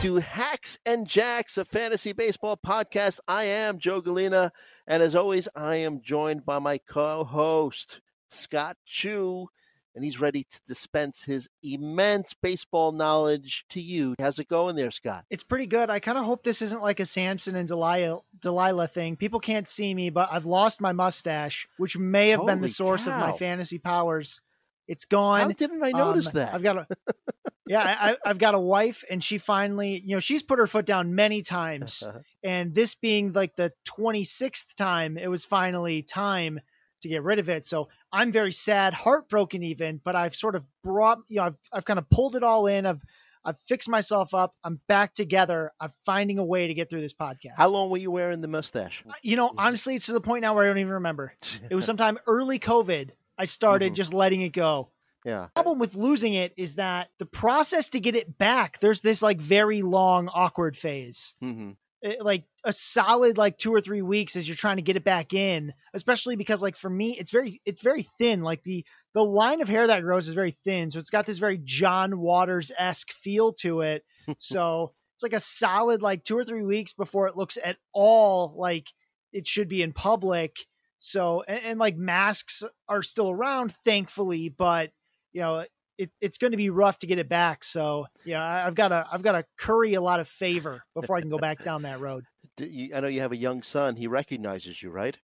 [0.00, 3.20] to Hacks and Jacks, a fantasy baseball podcast.
[3.28, 4.50] I am Joe Gallina,
[4.86, 8.00] and as always, I am joined by my co-host
[8.30, 9.46] Scott Chu,
[9.94, 14.14] and he's ready to dispense his immense baseball knowledge to you.
[14.18, 15.26] How's it going there, Scott?
[15.28, 15.90] It's pretty good.
[15.90, 19.16] I kind of hope this isn't like a Samson and Delilah, Delilah thing.
[19.16, 23.04] People can't see me, but I've lost my mustache, which may have been the source
[23.04, 23.12] cow.
[23.12, 24.40] of my fantasy powers.
[24.88, 25.40] It's gone.
[25.40, 26.54] How didn't I notice Um, that?
[26.54, 26.86] I've got a
[27.70, 30.86] yeah, I, I've got a wife, and she finally, you know, she's put her foot
[30.86, 32.02] down many times,
[32.44, 36.58] and this being like the 26th time, it was finally time
[37.02, 37.64] to get rid of it.
[37.64, 41.84] So I'm very sad, heartbroken even, but I've sort of brought, you know, I've I've
[41.84, 42.86] kind of pulled it all in.
[42.86, 43.00] I've
[43.44, 44.54] I've fixed myself up.
[44.64, 45.72] I'm back together.
[45.80, 47.54] I'm finding a way to get through this podcast.
[47.56, 49.02] How long were you wearing the mustache?
[49.22, 51.34] You know, honestly, it's to the point now where I don't even remember.
[51.70, 53.10] It was sometime early COVID.
[53.38, 53.96] I started Mhm.
[53.96, 54.90] just letting it go
[55.24, 55.48] Yeah.
[55.54, 59.40] problem with losing it is that the process to get it back there's this like
[59.40, 61.34] very long awkward phase.
[61.40, 64.96] Hmm It- like a solid like two or three weeks as you're trying to get
[64.96, 68.42] it back in especially because like for me it's very it's very thin.
[68.42, 71.38] Like the the line of hair that grows is very thin so it's got this
[71.38, 74.04] very john waters-esque feel to it.
[74.38, 78.54] So it's like a solid like two or three weeks before it looks at all
[78.56, 78.86] like
[79.34, 80.56] it should be in public.
[80.98, 84.90] So and, and like masks are still around thankfully but
[85.32, 85.64] you know
[85.98, 88.88] it, it's going to be rough to get it back so yeah I- i've got
[88.88, 91.82] to i've got to curry a lot of favor before i can go back down
[91.82, 92.24] that road
[92.58, 93.96] you, I know you have a young son.
[93.96, 95.18] He recognizes you, right?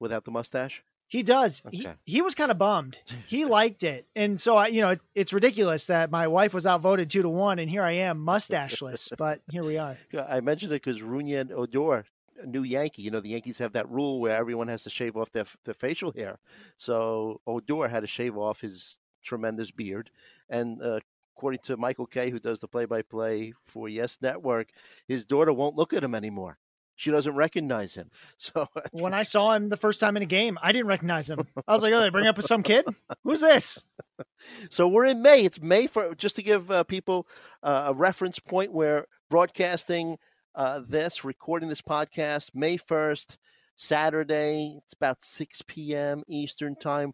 [0.00, 0.82] Without the mustache?
[1.08, 1.76] he does Okay.
[1.76, 5.00] he, he was kind of bummed he liked it and so i you know it,
[5.14, 9.10] it's ridiculous that my wife was outvoted two to one and here i am mustacheless
[9.18, 12.06] but here we are Yeah, I mentioned it because Rougned Odor,
[12.42, 15.16] a new Yankee, you know, the Yankees have that rule where everyone has to shave
[15.16, 16.38] off their, their facial hair.
[16.78, 20.10] So Odor had to shave off his tremendous beard.
[20.48, 21.00] And uh,
[21.36, 24.68] according to Michael Kay, who does the play by play for Yes Network,
[25.08, 26.58] his daughter won't look at him anymore.
[26.96, 28.10] She doesn't recognize him.
[28.36, 31.38] So when i saw him the first time in a game i didn't recognize him
[31.66, 32.84] i was like oh they bring up with some kid
[33.24, 33.82] who's this
[34.70, 35.42] So we're in May.
[35.42, 37.26] It's May for just to give uh, people
[37.62, 38.72] uh, a reference point.
[38.72, 40.18] We're broadcasting
[40.54, 43.38] uh, this, recording this podcast May first,
[43.76, 44.78] Saturday.
[44.84, 46.22] It's about six p.m.
[46.28, 47.12] Eastern time.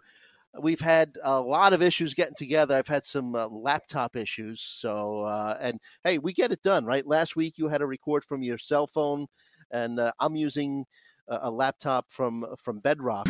[0.60, 2.76] We've had a lot of issues getting together.
[2.76, 4.60] I've had some uh, laptop issues.
[4.62, 7.06] So uh, and hey, we get it done, right?
[7.06, 9.26] Last week you had to record from your cell phone,
[9.70, 10.84] and uh, I'm using
[11.28, 13.28] a, a laptop from from Bedrock.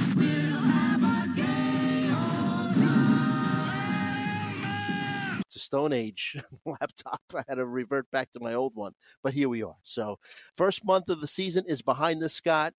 [5.48, 6.36] it's a Stone Age
[6.66, 7.22] laptop.
[7.34, 8.92] I had to revert back to my old one,
[9.22, 9.76] but here we are.
[9.82, 10.18] So,
[10.54, 12.74] first month of the season is behind us, Scott.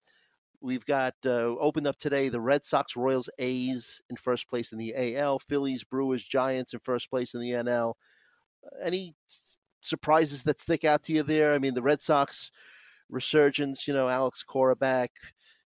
[0.61, 4.77] We've got uh, opened up today the Red Sox, Royals, A's in first place in
[4.77, 7.93] the AL, Phillies, Brewers, Giants in first place in the NL.
[8.81, 9.13] Any
[9.81, 11.53] surprises that stick out to you there?
[11.53, 12.51] I mean, the Red Sox
[13.09, 15.11] resurgence, you know, Alex Cora back,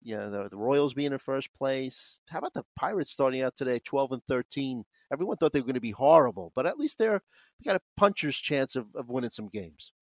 [0.03, 2.21] you know, the, the Royals being in first place.
[2.31, 4.85] How about the Pirates starting out today, 12 and 13?
[5.13, 7.21] Everyone thought they were going to be horrible, but at least they're
[7.59, 9.93] they got a puncher's chance of, of winning some games.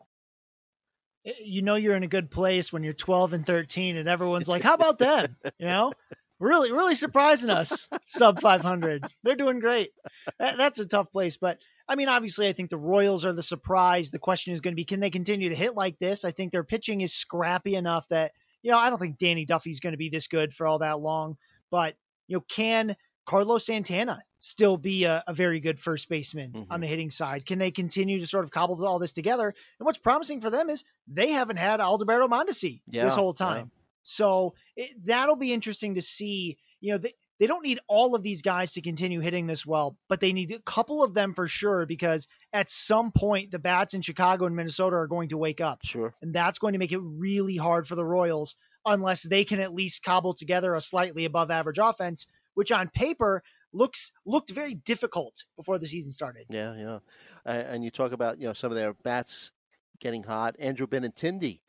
[1.24, 4.62] You know you're in a good place when you're 12 and 13 and everyone's like
[4.62, 5.36] how about them?
[5.58, 5.92] You know?
[6.40, 9.90] Really really surprising us sub 500 they're doing great.
[10.38, 11.58] That, that's a tough place but
[11.88, 14.10] i mean obviously i think the royals are the surprise.
[14.10, 16.24] The question is going to be can they continue to hit like this?
[16.24, 19.80] I think their pitching is scrappy enough that you know i don't think danny duffy's
[19.80, 21.36] going to be this good for all that long
[21.70, 21.94] but
[22.26, 22.96] you know can
[23.26, 26.66] carlos santana still be a, a very good first baseman Mhm.
[26.70, 29.46] on the hitting side can they continue to sort of cobble all this together
[29.78, 33.46] and what's promising for them is they haven't had Alberto Mondesi Yeah, this whole yeah.
[33.46, 33.70] time.
[34.02, 36.58] So it, that'll be interesting to see.
[36.80, 39.96] You know, they, they don't need all of these guys to continue hitting this well,
[40.10, 43.94] but they need a couple of them for sure because at some point the bats
[43.94, 45.78] in Chicago and Minnesota are going to wake up.
[45.84, 46.14] Sure.
[46.20, 49.72] And that's going to make it really hard for the Royals unless they can at
[49.72, 53.42] least cobble together a slightly above average offense, which on paper
[53.72, 56.46] looks looked very difficult before the season started.
[56.48, 56.98] Yeah, yeah.
[57.44, 59.52] And you talk about, you know, some of their bats
[60.00, 60.56] getting hot.
[60.58, 61.60] Andrew Benintendi,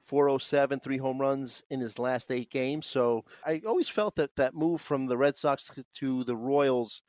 [0.00, 2.86] 407, three home runs in his last eight games.
[2.86, 7.02] So I always felt that that move from the Red Sox to the Royals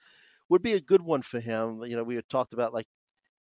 [0.50, 1.84] would be a good one for him.
[1.84, 2.88] You know, we had talked about like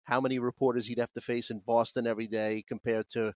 [0.05, 3.33] how many reporters he'd have to face in Boston every day compared to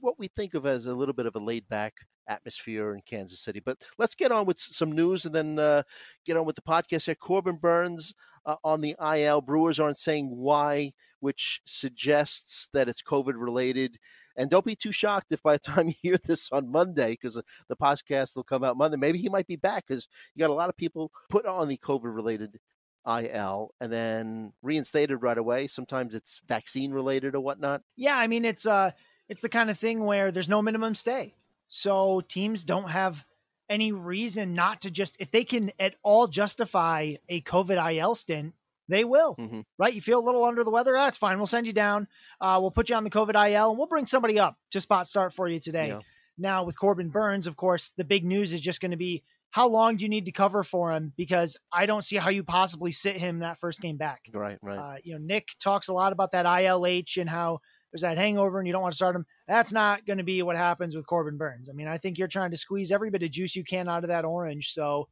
[0.00, 1.94] what we think of as a little bit of a laid back
[2.28, 3.60] atmosphere in Kansas City.
[3.60, 5.82] But let's get on with some news and then uh,
[6.24, 7.14] get on with the podcast here.
[7.14, 8.14] Corbin Burnes
[8.46, 9.40] uh, on the IL.
[9.40, 13.98] Brewers aren't saying why, which suggests that it's COVID related.
[14.36, 17.40] And don't be too shocked if by the time you hear this on Monday, because
[17.68, 20.54] the podcast will come out Monday, maybe he might be back because you got a
[20.54, 22.58] lot of people put on the COVID related
[23.06, 25.66] IL and then reinstated right away.
[25.66, 27.82] Sometimes it's vaccine related or whatnot.
[27.96, 28.90] Yeah, I mean it's uh
[29.28, 31.34] it's the kind of thing where there's no minimum stay.
[31.68, 33.24] So teams don't have
[33.68, 38.54] any reason not to just if they can at all justify a COVID IL stint,
[38.88, 39.36] they will.
[39.36, 39.60] Mm-hmm.
[39.78, 39.92] Right?
[39.92, 41.36] You feel a little under the weather, that's fine.
[41.36, 42.08] We'll send you down.
[42.40, 45.06] Uh, we'll put you on the COVID IL and we'll bring somebody up to spot
[45.06, 45.88] start for you today.
[45.88, 46.00] Yeah.
[46.38, 49.68] Now with Corbin Burnes, of course, the big news is just going to be how
[49.68, 51.12] long do you need to cover for him?
[51.16, 54.20] Because I don't see how you possibly sit him that first game back.
[54.32, 54.78] Right, right.
[54.78, 57.60] Uh, you know, Nick talks a lot about that ILH and how
[57.92, 59.24] there's that hangover and you don't want to start him.
[59.46, 61.68] That's not going to be what happens with Corbin Burnes.
[61.70, 64.04] I mean, I think you're trying to squeeze every bit of juice you can out
[64.04, 64.72] of that orange.
[64.72, 65.08] So,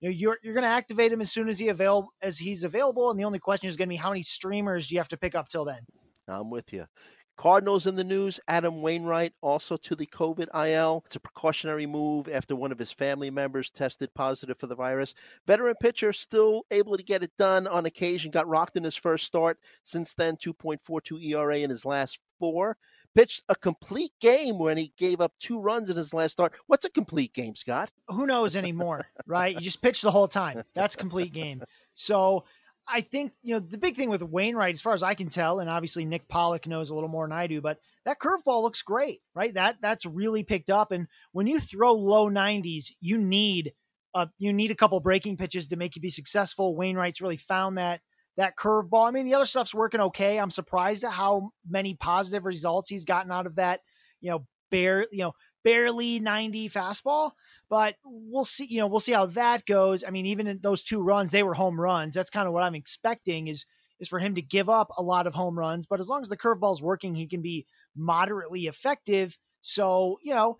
[0.00, 2.64] you know, you're you're going to activate him as soon as he avail as he's
[2.64, 5.08] available, and the only question is going to be how many streamers do you have
[5.08, 5.80] to pick up till then.
[6.28, 6.86] I'm with you.
[7.36, 8.38] Cardinals in the news.
[8.48, 11.02] Adam Wainwright also to the COVID IL.
[11.06, 15.14] It's a precautionary move after one of his family members tested positive for the virus.
[15.46, 18.30] Veteran pitcher still able to get it done on occasion.
[18.30, 19.58] Got rocked in his first start.
[19.84, 22.76] Since then, 2.42 ERA in his last four.
[23.14, 26.54] Pitched a complete game when he gave up two runs in his last start.
[26.68, 27.90] What's a complete game, Scott?
[28.08, 29.54] Who knows anymore, right?
[29.54, 30.62] You just pitch the whole time.
[30.74, 31.62] That's complete game.
[31.92, 32.44] So
[32.90, 35.60] I think, you know, the big thing with Wainwright, as far as I can tell,
[35.60, 38.82] and obviously Nick Pollack knows a little more than I do, but that curveball looks
[38.82, 39.54] great, right?
[39.54, 40.92] That that's really picked up.
[40.92, 43.72] And when you throw low 90s, you need
[44.14, 46.76] a, you need a couple breaking pitches to make you be successful.
[46.76, 48.00] Wainwright's really found that
[48.36, 49.06] that curveball.
[49.06, 50.38] I mean, the other stuff's working okay.
[50.38, 53.80] I'm surprised at how many positive results he's gotten out of that,
[54.20, 55.32] you know, bare, you know,
[55.62, 57.32] barely 90 fastball
[57.70, 58.66] but we'll see.
[58.66, 60.04] You know, we'll see how that goes.
[60.04, 62.14] I mean, even in those two runs, they were home runs.
[62.14, 63.64] That's kind of what I'm expecting is
[64.00, 65.86] is for him to give up a lot of home runs.
[65.86, 69.38] But as long as the curveball's working, he can be moderately effective.
[69.60, 70.58] So you know,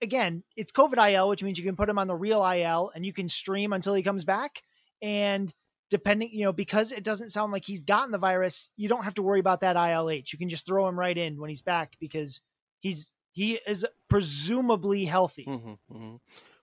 [0.00, 3.04] again, it's COVID IL, which means you can put him on the real IL and
[3.04, 4.62] you can stream until he comes back.
[5.02, 5.52] And
[5.90, 9.14] depending, you know, because it doesn't sound like he's gotten the virus, you don't have
[9.14, 10.32] to worry about that ILH.
[10.32, 12.40] You can just throw him right in when he's back because
[12.80, 15.44] he's he is presumably healthy.
[15.44, 16.16] Mm-hmm, mm-hmm.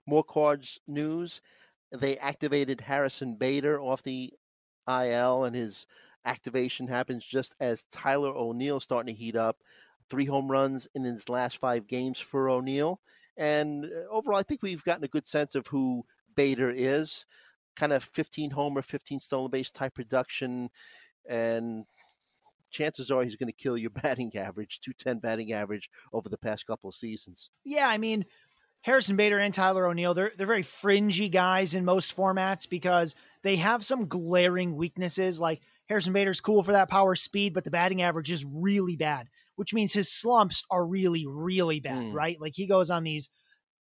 [0.07, 1.41] More cards news.
[1.91, 4.33] They activated Harrison Bader off the
[4.87, 5.85] IL, and his
[6.23, 9.57] activation happens just as Tyler O'Neill starting to heat up.
[10.09, 13.01] Three home runs in his last five games for O'Neill.
[13.35, 16.05] And uh, overall, I think we've gotten a good sense of who
[16.37, 17.25] Bader is.
[17.75, 20.69] Kind of 15 homer, 15 stolen base type production.
[21.27, 21.85] And
[22.71, 26.65] chances are he's going to kill your batting average, 210 batting average over the past
[26.65, 27.49] couple of seasons.
[27.63, 28.25] Yeah, I mean,
[28.81, 33.57] Harrison Bader and Tyler O'Neill, they're they're very fringy guys in most formats because they
[33.57, 35.39] have some glaring weaknesses.
[35.39, 39.27] Like Harrison Bader's cool for that power speed, but the batting average is really bad,
[39.55, 42.13] which means his slumps are really, really bad, mm.
[42.13, 42.39] right?
[42.41, 43.29] Like he goes on these,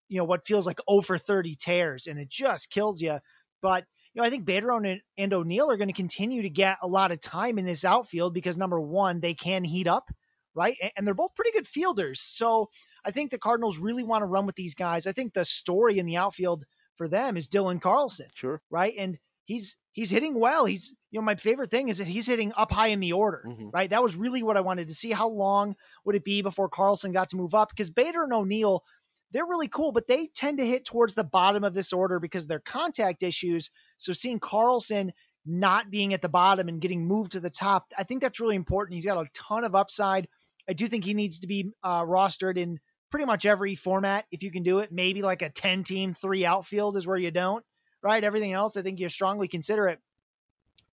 [0.09, 3.19] you know, what feels like over 30 tears and it just kills you.
[3.63, 3.85] But
[4.15, 6.89] you know, I think Bader and, and O'Neill are going to continue to get a
[6.89, 10.11] lot of time in this outfield because number one, they can heat up,
[10.55, 10.77] right?
[10.97, 12.21] And they're both pretty good fielders.
[12.21, 12.71] So
[13.05, 15.07] I think the Cardinals really want to run with these guys.
[15.07, 16.65] I think the story in the outfield
[16.97, 18.27] for them is Dylan Carlson.
[18.35, 18.61] Sure.
[18.71, 18.95] Right.
[18.99, 20.65] And he's he's hitting well.
[20.65, 23.45] He's you know, my favorite thing is that he's hitting up high in the order.
[23.47, 23.71] Mm-hmm.
[23.73, 23.91] Right.
[23.91, 25.11] That was really what I wanted to see.
[25.11, 27.71] How long would it be before Carlson got to move up?
[27.71, 28.85] Because Bader and O'Neill,
[29.33, 32.47] they're really cool, but they tend to hit towards the bottom of this order because
[32.47, 33.71] their contact issues.
[33.97, 35.13] So seeing Carlson
[35.47, 38.57] not being at the bottom and getting moved to the top, I think that's really
[38.57, 38.95] important.
[38.95, 40.29] He's got a ton of upside.
[40.69, 42.79] I do think he needs to be uh, rostered in
[43.11, 44.93] pretty much every format if you can do it.
[44.93, 47.65] Maybe like a 10 team, three outfield is where you don't,
[48.03, 48.23] right?
[48.23, 50.01] Everything else, I think you strongly consider it.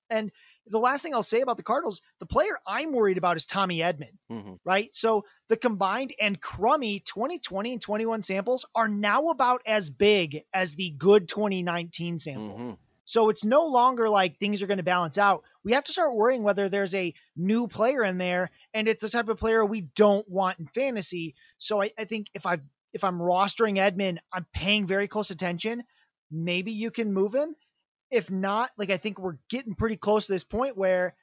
[0.09, 0.31] And
[0.69, 3.79] the last thing I'll say about the Cardinals, the player I'm worried about is Tommy
[3.79, 4.53] Edman, mm-hmm.
[4.63, 4.93] right?
[4.93, 10.75] So the combined and crummy 2020 and 21 samples are now about as big as
[10.75, 12.55] the good 2019 sample.
[12.55, 12.71] Mm-hmm.
[13.05, 15.43] So it's no longer like things are going to balance out.
[15.63, 19.09] We have to start worrying whether there's a new player in there, and it's the
[19.09, 21.35] type of player we don't want in fantasy.
[21.57, 22.57] So I, I think if I
[22.93, 25.83] if I'm rostering Edmond, I'm paying very close attention.
[26.31, 27.55] Maybe you can move him
[28.11, 31.15] if not, like I think we're getting pretty close to this point where,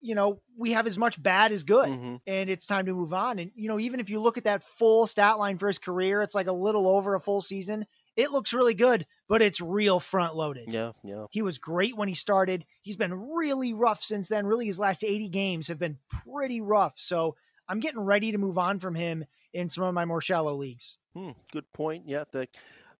[0.00, 2.16] you know, we have as much bad as good mm-hmm.
[2.26, 3.38] and it's time to move on.
[3.38, 6.22] And, you know, even if you look at that full stat line for his career,
[6.22, 7.86] it's like a little over a full season.
[8.16, 10.70] It looks really good, but it's real front loaded.
[10.70, 11.26] Yeah, yeah.
[11.30, 12.64] He was great when he started.
[12.82, 14.46] He's been really rough since then.
[14.46, 16.94] Really, his last 80 games have been pretty rough.
[16.96, 17.34] So
[17.68, 20.98] I'm getting ready to move on from him in some of my more shallow leagues.
[21.14, 22.04] Hmm, good point.
[22.06, 22.48] Yeah, the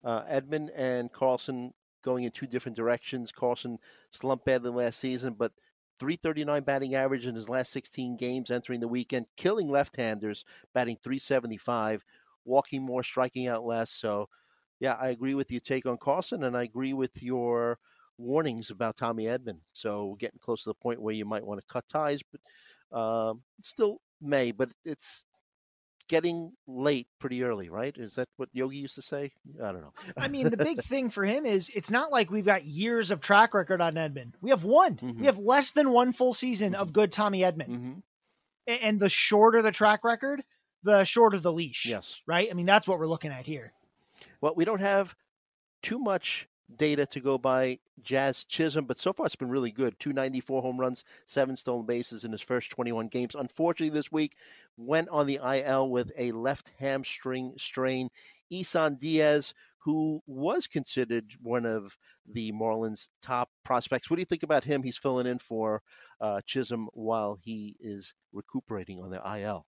[0.02, 1.72] uh, Edman and Carlson
[2.04, 3.32] going in two different directions.
[3.32, 3.78] Carlson
[4.10, 5.52] slumped badly last season, but
[5.98, 10.44] 339 batting average in his last 16 games entering the weekend, killing left-handers,
[10.74, 12.04] batting 375,
[12.44, 13.90] walking more, striking out less.
[13.90, 14.28] So,
[14.80, 17.78] yeah, I agree with your take on Carlson, and I agree with your
[18.18, 19.58] warnings about Tommy Edman.
[19.72, 23.42] So getting close to the point where you might want to cut ties, but um,
[23.62, 24.52] still may.
[24.52, 25.24] But it's
[26.08, 27.96] getting late pretty early, right?
[27.96, 29.32] Is that what Yogi used to say?
[29.62, 29.92] I don't know.
[30.16, 33.20] I mean, the big thing for him is it's not like we've got years of
[33.20, 34.32] track record on Edman.
[34.40, 34.96] We have one.
[34.96, 35.20] Mm-hmm.
[35.20, 36.82] We have less than one full season mm-hmm.
[36.82, 37.68] of good Tommy Edman.
[37.68, 37.92] Mm-hmm.
[38.66, 40.42] And the shorter the track record,
[40.82, 41.86] the shorter the leash.
[41.86, 42.20] Yes.
[42.26, 42.48] Right?
[42.50, 43.72] I mean, that's what we're looking at here.
[44.40, 45.14] Well, we don't have
[45.82, 49.98] too much data to go by Jazz Chisholm, but so far it's been really good.
[49.98, 53.34] 294 home runs, seven stolen bases in his first 21 games.
[53.34, 54.36] Unfortunately, this week
[54.76, 58.08] went on the IL with a left hamstring strain.
[58.50, 64.08] Isan Diaz, who was considered one of the Marlins' top prospects.
[64.08, 64.82] What do you think about him?
[64.82, 65.82] He's filling in for
[66.20, 69.66] uh, Chisholm while he is recuperating on the IL.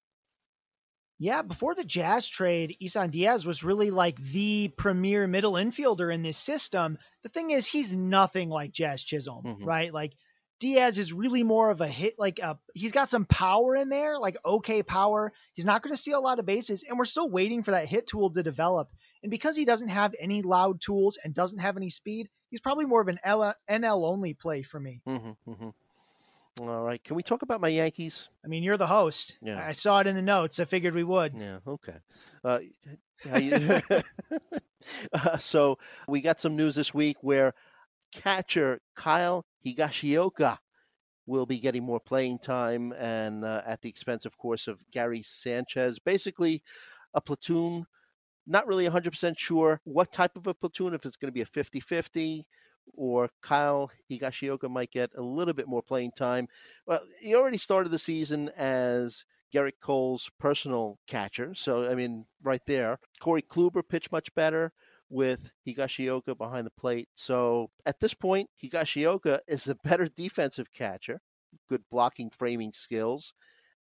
[1.18, 6.22] Yeah, before the Jazz trade, Isan Diaz was really like the premier middle infielder in
[6.22, 6.98] this system.
[7.22, 9.64] The thing is, he's nothing like Jazz Chisholm, mm-hmm.
[9.64, 9.94] right?
[9.94, 10.12] Like
[10.60, 14.18] Diaz is really more of a hit, like a, he's got some power in there,
[14.18, 15.32] like okay power.
[15.54, 17.88] He's not going to steal a lot of bases, and we're still waiting for that
[17.88, 18.90] hit tool to develop.
[19.22, 22.84] And because he doesn't have any loud tools and doesn't have any speed, he's probably
[22.84, 25.00] more of an L- NL only play for me.
[25.08, 25.68] Mm-hmm, mm-hmm.
[26.60, 27.02] All right.
[27.04, 28.30] Can we talk about my Yankees?
[28.44, 29.36] I mean, you're the host.
[29.42, 29.62] Yeah.
[29.64, 30.58] I saw it in the notes.
[30.58, 31.34] I figured we would.
[31.36, 31.58] Yeah.
[31.66, 31.96] Okay.
[32.42, 32.60] Uh,
[33.38, 33.80] you,
[35.12, 37.52] uh, so we got some news this week where
[38.12, 40.56] catcher Kyle Higashioka
[41.26, 45.22] will be getting more playing time and uh, at the expense, of course, of Gary
[45.22, 45.98] Sanchez.
[45.98, 46.62] Basically,
[47.12, 47.84] a platoon.
[48.46, 51.46] Not really 100% sure what type of a platoon, if it's going to be a
[51.46, 52.46] 50 50
[52.94, 56.48] or Kyle Higashioka might get a little bit more playing time.
[56.86, 59.24] Well, he already started the season as
[59.54, 61.54] Gerrit Cole's personal catcher.
[61.54, 62.98] So, I mean, right there.
[63.20, 64.72] Corey Kluber pitched much better
[65.08, 67.08] with Higashioka behind the plate.
[67.14, 71.20] So, at this point, Higashioka is a better defensive catcher,
[71.68, 73.32] good blocking, framing skills.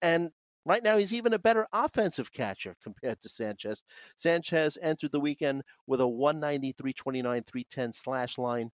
[0.02, 0.32] And
[0.66, 3.84] Right now, he's even a better offensive catcher compared to Sanchez.
[4.16, 8.72] Sanchez entered the weekend with a 190, 329, 310 slash line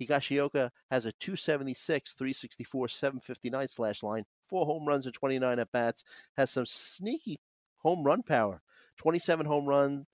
[0.00, 6.04] Higashioka has a 276, 364, 759 slash line, four home runs and 29 at bats,
[6.36, 7.38] has some sneaky
[7.78, 8.62] home run power,
[8.98, 10.06] 27 home run,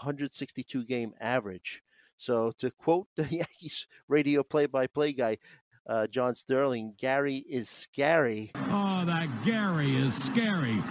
[0.00, 1.82] 162 game average.
[2.16, 5.38] So to quote the Yankees radio play-by-play guy,
[5.86, 8.50] uh, John Sterling, Gary is scary.
[8.54, 10.82] Oh, that Gary is scary.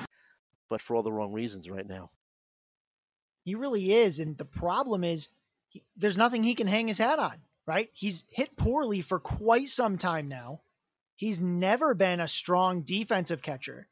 [0.69, 2.09] But for all the wrong reasons right now.
[3.43, 5.29] He really is, and the problem is,
[5.69, 7.37] he, there's nothing he can hang his hat on
[7.67, 7.89] right?
[7.93, 10.61] He's hit poorly for quite some time now.
[11.17, 13.87] He's never been a strong defensive catcher.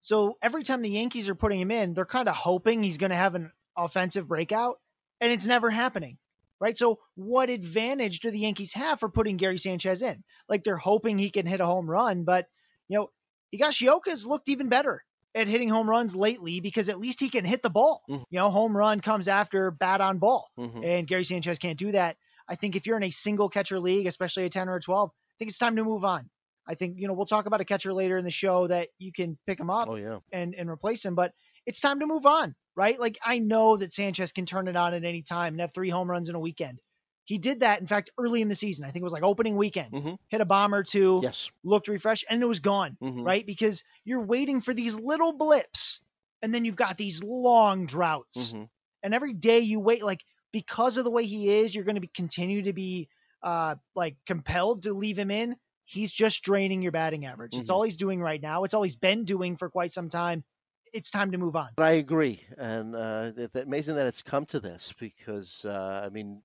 [0.00, 3.10] So every time the Yankees are putting him in, they're kind of hoping he's going
[3.10, 4.78] to have an offensive breakout,
[5.20, 6.18] and it's never happening,
[6.60, 6.76] right?
[6.76, 10.22] So what advantage do the Yankees have for putting Gary Sanchez in?
[10.48, 12.46] Like they're hoping he can hit a home run, but
[12.88, 13.10] you know,
[13.54, 15.02] Higashioka's looked even better
[15.34, 18.02] at hitting home runs lately because at least he can hit the ball.
[18.08, 18.22] Mm-hmm.
[18.30, 20.84] You know, home run comes after bat on ball, mm-hmm.
[20.84, 22.16] and Gary Sanchez can't do that.
[22.48, 25.10] I think if you're in a single catcher league, especially a 10 or a 12,
[25.10, 26.28] I think it's time to move on.
[26.66, 29.12] I think, you know, we'll talk about a catcher later in the show that you
[29.12, 30.18] can pick him up oh, yeah.
[30.32, 31.32] and, and replace him, but
[31.66, 32.98] it's time to move on, right?
[32.98, 35.90] Like I know that Sanchez can turn it on at any time and have three
[35.90, 36.78] home runs in a weekend.
[37.26, 38.84] He did that, in fact, early in the season.
[38.84, 39.92] I think it was like opening weekend.
[39.92, 40.14] Mm-hmm.
[40.28, 41.50] Hit a bomb or two, yes.
[41.64, 43.22] looked refreshed, and it was gone, mm-hmm.
[43.22, 43.46] right?
[43.46, 46.00] Because you're waiting for these little blips,
[46.42, 48.52] and then you've got these long droughts.
[48.52, 48.64] Mm-hmm.
[49.02, 50.20] And every day you wait, like
[50.54, 53.08] because of the way he is, you're going to be continue to be
[53.42, 55.56] uh, like compelled to leave him in.
[55.84, 57.50] He's just draining your batting average.
[57.50, 57.62] Mm-hmm.
[57.62, 58.62] It's all he's doing right now.
[58.62, 60.44] It's all he's been doing for quite some time.
[60.92, 61.70] It's time to move on.
[61.76, 66.40] I agree, and uh, it's amazing that it's come to this because uh, I mean,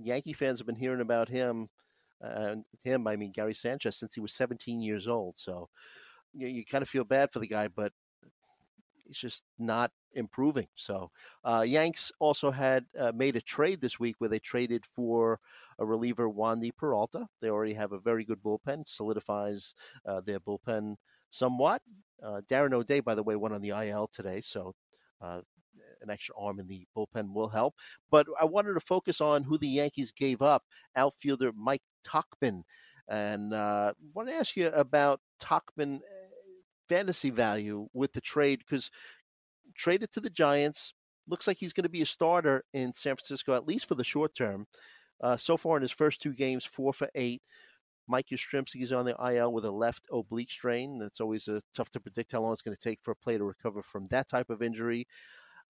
[0.00, 1.66] Yankee fans have been hearing about him.
[2.22, 5.36] Uh, him, I mean Gary Sanchez, since he was 17 years old.
[5.36, 5.68] So
[6.32, 7.92] you, you kind of feel bad for the guy, but
[9.08, 10.68] he's just not improving.
[10.76, 11.10] So,
[11.44, 15.40] uh, Yanks also had uh, made a trade this week where they traded for
[15.78, 17.26] a reliever, Wandy Peralta.
[17.40, 19.74] They already have a very good bullpen, solidifies
[20.06, 20.96] uh, their bullpen
[21.30, 21.82] somewhat.
[22.22, 24.74] Uh, Darren O'Day, by the way, went on the IL today, so
[25.20, 25.40] uh,
[26.02, 27.74] an extra arm in the bullpen will help.
[28.10, 30.64] But I wanted to focus on who the Yankees gave up
[30.96, 32.62] outfielder Mike Tauchman.
[33.08, 36.00] And uh, I want to ask you about Tauchman
[36.88, 38.90] fantasy value with the trade because
[39.74, 40.94] traded to the Giants.
[41.28, 44.04] Looks like he's going to be a starter in San Francisco, at least for the
[44.04, 44.66] short term.
[45.20, 47.42] Uh, so far in his first two games, four for eight.
[48.06, 50.98] Mike Yastrzemski is on the IL with a left oblique strain.
[50.98, 53.38] That's always a, tough to predict how long it's going to take for a player
[53.38, 55.06] to recover from that type of injury.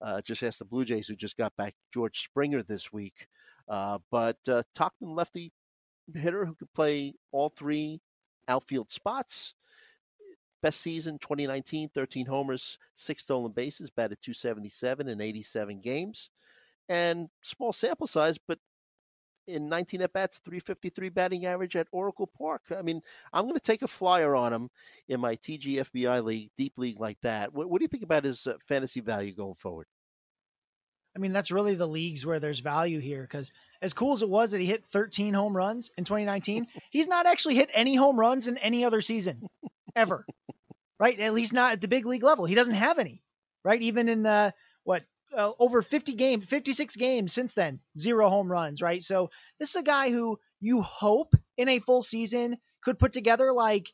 [0.01, 3.27] Uh, just ask the Blue Jays, who just got back George Springer this week.
[3.67, 5.51] Uh, but uh, Tauchman lefty
[6.13, 7.99] hitter who could play all three
[8.47, 9.53] outfield spots.
[10.61, 16.29] Best season 2019, 13 homers, six stolen bases, batted 277 in 87 games.
[16.89, 18.59] And small sample size, but
[19.47, 22.61] in 19 at bats, 353 batting average at Oracle Park.
[22.75, 23.01] I mean,
[23.33, 24.69] I'm going to take a flyer on him
[25.07, 27.53] in my TGFBI league, deep league like that.
[27.53, 29.87] What, what do you think about his uh, fantasy value going forward?
[31.15, 33.51] I mean, that's really the leagues where there's value here because
[33.81, 37.25] as cool as it was that he hit 13 home runs in 2019, he's not
[37.25, 39.47] actually hit any home runs in any other season
[39.95, 40.25] ever,
[40.99, 41.19] right?
[41.19, 42.45] At least not at the big league level.
[42.45, 43.21] He doesn't have any,
[43.63, 43.81] right?
[43.81, 44.53] Even in the
[44.83, 45.03] what
[45.35, 49.03] uh, over 50 games, 56 games since then, zero home runs, right?
[49.03, 49.29] So
[49.59, 53.91] this is a guy who you hope in a full season could put together like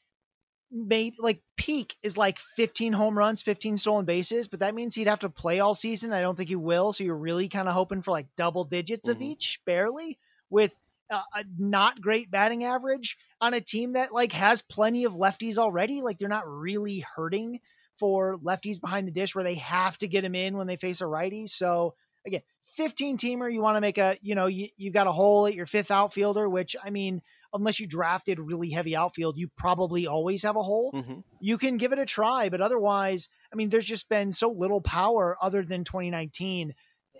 [0.71, 5.07] maybe like peak is like 15 home runs, 15 stolen bases, but that means he'd
[5.07, 6.13] have to play all season.
[6.13, 6.91] I don't think he will.
[6.91, 9.17] So you're really kind of hoping for like double digits mm-hmm.
[9.17, 10.17] of each, barely,
[10.49, 10.75] with
[11.11, 15.57] a, a not great batting average on a team that like has plenty of lefties
[15.57, 16.01] already.
[16.01, 17.59] Like they're not really hurting
[17.99, 21.01] for lefties behind the dish where they have to get them in when they face
[21.01, 21.47] a righty.
[21.47, 21.93] So
[22.25, 22.41] again,
[22.75, 25.53] 15 teamer, you want to make a, you know, you, you got a hole at
[25.53, 27.21] your fifth outfielder, which I mean,
[27.53, 30.91] unless you drafted really heavy outfield, you probably always have a hole.
[30.93, 31.19] Mm-hmm.
[31.39, 34.81] You can give it a try, but otherwise, I mean, there's just been so little
[34.81, 36.73] power other than 2019.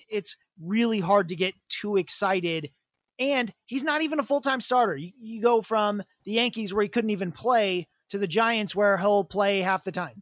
[0.10, 2.70] It's really hard to get too excited.
[3.17, 4.95] And he's not even a full time starter.
[4.98, 8.98] You, you go from the Yankees where he couldn't even play to the Giants where
[8.98, 10.22] he'll play half the time.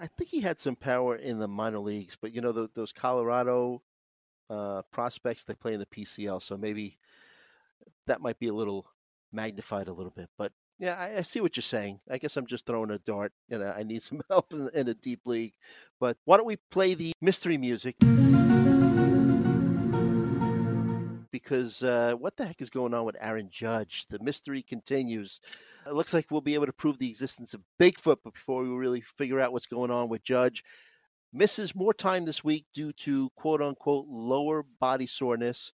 [0.00, 2.92] I think he had some power in the minor leagues, but you know the, those
[2.92, 3.82] Colorado
[4.50, 6.98] uh, prospects they play in the PCL, so maybe
[8.06, 8.86] that might be a little
[9.32, 10.28] magnified a little bit.
[10.36, 12.00] But yeah, I, I see what you're saying.
[12.10, 13.32] I guess I'm just throwing a dart.
[13.48, 15.54] You know, I need some help in, in a deep league.
[15.98, 17.96] But why don't we play the mystery music?
[21.42, 24.06] Because uh, what the heck is going on with Aaron Judge?
[24.06, 25.40] The mystery continues.
[25.86, 28.70] It looks like we'll be able to prove the existence of Bigfoot, but before we
[28.70, 30.64] really figure out what's going on with Judge,
[31.32, 35.72] misses more time this week due to quote unquote lower body soreness.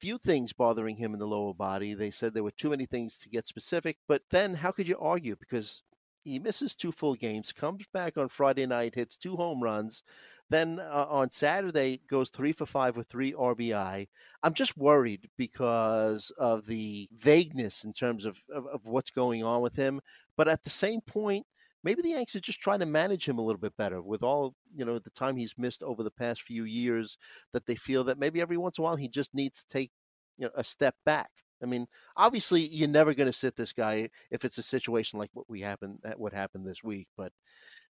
[0.00, 1.94] Few things bothering him in the lower body.
[1.94, 4.98] They said there were too many things to get specific, but then how could you
[4.98, 5.36] argue?
[5.38, 5.82] Because
[6.26, 10.02] he misses two full games, comes back on Friday night, hits two home runs.
[10.50, 14.06] Then uh, on Saturday goes three for five with three RBI.
[14.42, 19.60] I'm just worried because of the vagueness in terms of, of, of what's going on
[19.62, 20.00] with him.
[20.36, 21.46] But at the same point,
[21.84, 24.54] maybe the Yanks are just trying to manage him a little bit better with all
[24.74, 27.18] you know the time he's missed over the past few years.
[27.52, 29.90] That they feel that maybe every once in a while he just needs to take
[30.38, 31.30] you know a step back.
[31.62, 35.30] I mean, obviously, you're never going to sit this guy if it's a situation like
[35.32, 37.08] what we happened, what happened this week.
[37.16, 37.32] But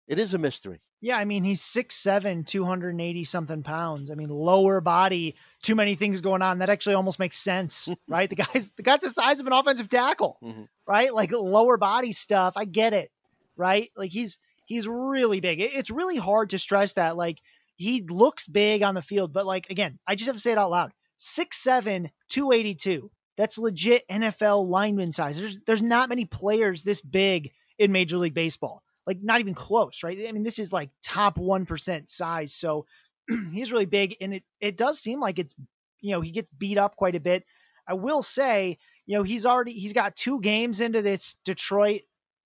[0.08, 0.82] it is a mystery.
[1.02, 4.12] Yeah, I mean he's 6'7", 280 something pounds.
[4.12, 6.60] I mean lower body, too many things going on.
[6.60, 8.30] That actually almost makes sense, right?
[8.30, 10.64] the guy's the guy's the size of an offensive tackle, mm-hmm.
[10.88, 11.14] right?
[11.14, 12.54] Like lower body stuff.
[12.58, 13.12] I get it,
[13.56, 13.92] right?
[13.96, 15.60] Like he's he's really big.
[15.62, 17.18] it's really hard to stress that.
[17.18, 17.38] Like
[17.76, 20.58] he looks big on the field, but like again, I just have to say it
[20.58, 20.92] out loud.
[21.20, 23.10] 6'7", 282.
[23.38, 25.38] That's legit NFL lineman size.
[25.38, 30.04] There's there's not many players this big in Major League Baseball like not even close,
[30.04, 30.18] right?
[30.28, 32.54] I mean, this is like top 1% size.
[32.54, 32.86] So
[33.52, 34.18] he's really big.
[34.22, 35.56] And it, it does seem like it's,
[36.02, 37.44] you know, he gets beat up quite a bit.
[37.88, 42.02] I will say, you know, he's already, he's got two games into this Detroit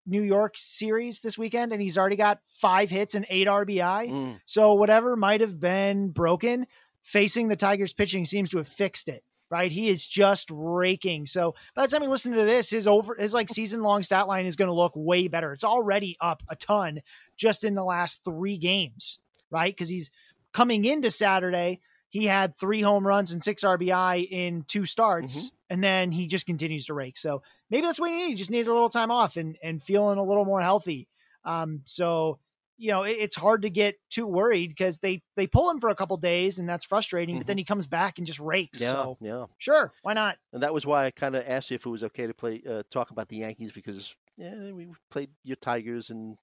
[0.06, 4.10] New York series this weekend, and he's already got five hits and eight RBI.
[4.10, 4.40] Mm.
[4.46, 6.66] So whatever might have been broken,
[7.04, 9.72] facing the Tigers pitching seems to have fixed it right?
[9.72, 11.26] He is just raking.
[11.26, 14.28] So by the time you listen to this, his over his like season long stat
[14.28, 15.54] line is going to look way better.
[15.54, 17.02] It's already up a ton
[17.38, 19.74] just in the last three games, right?
[19.74, 20.12] Because he's
[20.54, 21.82] coming into Saturday.
[22.10, 25.48] He had three home runs and six RBI in two starts, mm-hmm.
[25.70, 27.18] and then he just continues to rake.
[27.18, 28.30] So maybe that's what you need.
[28.30, 31.08] You just need a little time off and and feeling a little more healthy.
[31.44, 32.40] Um, so
[32.78, 35.90] you know, it, it's hard to get too worried because they they pull him for
[35.90, 37.36] a couple days and that's frustrating.
[37.36, 37.40] Mm-hmm.
[37.40, 38.80] But then he comes back and just rakes.
[38.80, 40.38] Yeah, so, yeah, sure, why not?
[40.54, 42.62] And that was why I kind of asked you if it was okay to play
[42.68, 46.38] uh, talk about the Yankees because yeah, we played your Tigers and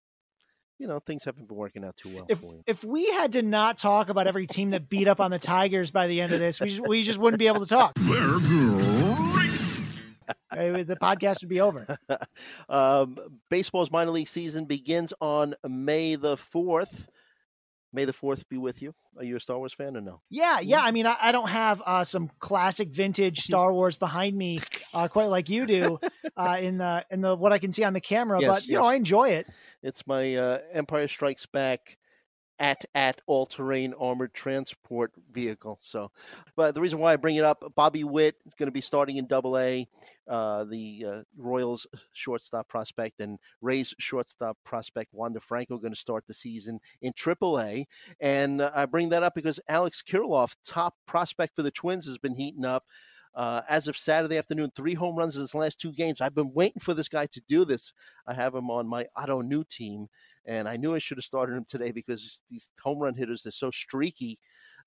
[0.79, 2.27] you know things haven't been working out too well.
[2.29, 5.39] If if we had to not talk about every team that beat up on the
[5.39, 7.95] Tigers by the end of this, we just, we just wouldn't be able to talk.
[7.95, 8.94] They're great
[10.55, 11.99] the podcast would be over.
[12.69, 13.19] um,
[13.51, 17.07] baseball's minor league season begins on May the 4th.
[17.93, 18.93] May the 4th be with you.
[19.17, 20.21] Are you a Star Wars fan or no?
[20.29, 20.81] Yeah, yeah.
[20.81, 24.59] I mean, I, I don't have uh, some classic vintage Star Wars behind me
[24.93, 26.01] uh, quite like you do
[26.37, 28.73] uh, in the in the what I can see on the camera, yes, but you
[28.73, 28.81] yes.
[28.81, 29.47] know, I enjoy it.
[29.83, 31.97] It's my uh, Empire Strikes Back
[32.59, 35.79] at at all terrain armored transport vehicle.
[35.81, 36.11] So,
[36.57, 39.17] but the reason why I bring it up, Bobby Witt is going to be starting
[39.17, 39.87] in Double A,
[40.29, 46.25] uh, the uh, Royals shortstop prospect and Rays shortstop prospect Wander Franco going to start
[46.27, 47.87] the season in Triple A,
[48.21, 52.19] and uh, I bring that up because Alex Kirilloff, top prospect for the Twins, has
[52.19, 52.85] been heating up.
[53.35, 56.21] Uh, as of Saturday afternoon, three home runs in his last two games.
[56.21, 57.93] I've been waiting for this guy to do this.
[58.29, 60.07] I have him on my Ottoneu team,
[60.47, 63.53] and I knew I should have started him today because these home run hitters they're
[63.53, 64.39] so streaky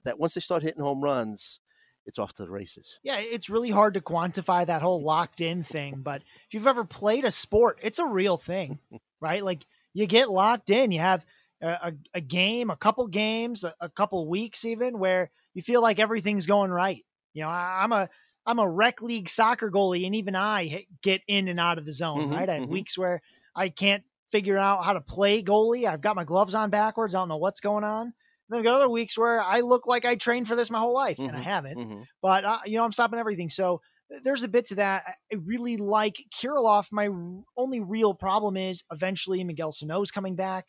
[0.03, 1.59] that once they start hitting home runs,
[2.05, 2.99] it's off to the races.
[3.03, 6.85] Yeah, it's really hard to quantify that whole locked in thing, but if you've ever
[6.85, 8.79] played a sport, it's a real thing,
[9.21, 9.43] right?
[9.43, 11.25] Like you get locked in, you have
[11.61, 15.99] a, a game, a couple games, a, a, couple weeks even where you feel like
[15.99, 17.03] everything's going right.
[17.33, 18.09] You know, I, I'm a
[18.45, 21.91] I'm a rec league soccer goalie, and even I get in and out of the
[21.91, 22.49] zone, mm-hmm, right?
[22.49, 22.71] I have mm-hmm.
[22.71, 23.21] weeks where
[23.55, 25.87] I can't figure out how to play goalie.
[25.87, 27.15] I've got my gloves on backwards.
[27.15, 28.01] I don't know what's going on.
[28.07, 28.13] And
[28.49, 30.93] then I've got other weeks where I look like I trained for this my whole
[30.93, 31.77] life, mm-hmm, and I mm-hmm, haven't.
[31.77, 32.01] Mm-hmm.
[32.21, 33.49] But uh, you know, I'm stopping everything.
[33.49, 33.81] So
[34.23, 35.03] there's a bit to that.
[35.31, 36.87] I really like Kirilloff.
[36.91, 37.09] My
[37.57, 40.65] only real problem is eventually Miguel Sano's coming back.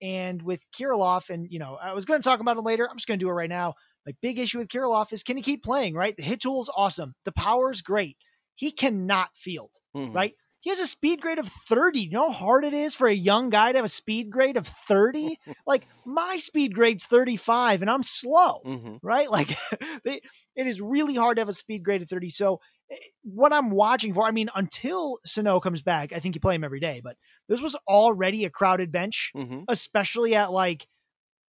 [0.00, 2.88] And with Kirilloff, and you know, I was going to talk about it later.
[2.88, 3.74] I'm just going to do it right now.
[4.06, 6.16] My big issue with Kirilloff is can he keep playing, right?
[6.16, 7.14] The hit tool is awesome.
[7.24, 8.16] The power is great.
[8.54, 10.12] He cannot field, mm-hmm.
[10.12, 10.34] right?
[10.68, 11.98] He has a speed grade of 30.
[11.98, 14.58] You know how hard it is for a young guy to have a speed grade
[14.58, 15.38] of 30?
[15.66, 18.96] like my speed grade's 35 and I'm slow, mm-hmm.
[19.02, 19.30] right?
[19.38, 19.56] Like
[20.04, 20.20] it
[20.54, 22.28] is really hard to have a speed grade of 30.
[22.28, 22.60] So
[22.92, 26.56] eh, what I'm watching for, I mean, until Sano comes back, I think you play
[26.56, 27.16] him every day, but
[27.48, 29.62] this was already a crowded bench, mm-hmm.
[29.68, 30.86] especially at like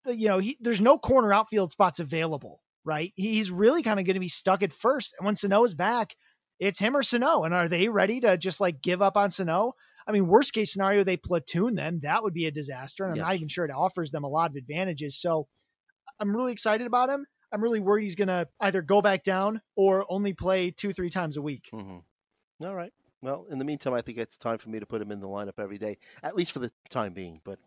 [0.08, 3.12] you know, he, there's no corner outfield spots available, right?
[3.18, 5.14] He's really kind of going to be stuck at first.
[5.20, 6.16] And when Sano is back,
[6.60, 7.44] it's him or Sano.
[7.44, 9.74] And are they ready to just like give up on Sano?
[10.08, 12.00] I mean, worst case scenario, they platoon them.
[12.04, 13.04] That would be a disaster.
[13.06, 15.20] And I'm not even sure it offers them a lot of advantages.
[15.20, 15.48] So
[16.20, 17.26] I'm really excited about him.
[17.52, 21.10] I'm really worried he's going to either go back down or only play two, three
[21.10, 21.70] times a week.
[21.74, 22.66] Mm-hmm.
[22.66, 22.94] All right.
[23.22, 25.28] Well, in the meantime, I think it's time for me to put him in the
[25.28, 27.40] lineup every day, at least for the time being.
[27.44, 27.60] But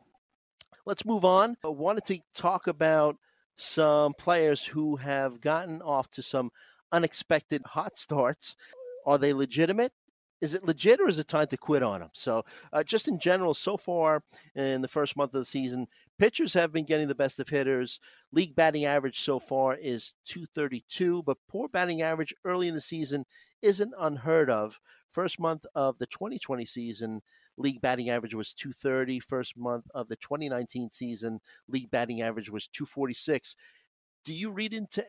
[0.85, 1.57] Let's move on.
[1.65, 3.17] I wanted to talk about
[3.57, 6.51] some players who have gotten off to some
[6.91, 8.57] unexpected hot starts.
[9.07, 9.93] Are they legitimate?
[10.41, 12.11] Is it legit or is it time to quit on them?
[12.15, 14.25] So, uh, just in general, so far
[14.57, 15.87] in the first month of the season,
[16.19, 18.01] pitchers have been getting the best of hitters.
[18.33, 23.25] League batting average so far is 232, but poor batting average early in the season
[23.63, 24.81] isn't unheard of.
[25.11, 27.23] First month of the 2020 season,
[27.57, 29.21] league batting average was 230.
[29.21, 33.55] First month of the 2019 season, league batting average was 246.
[34.25, 35.05] Do you read into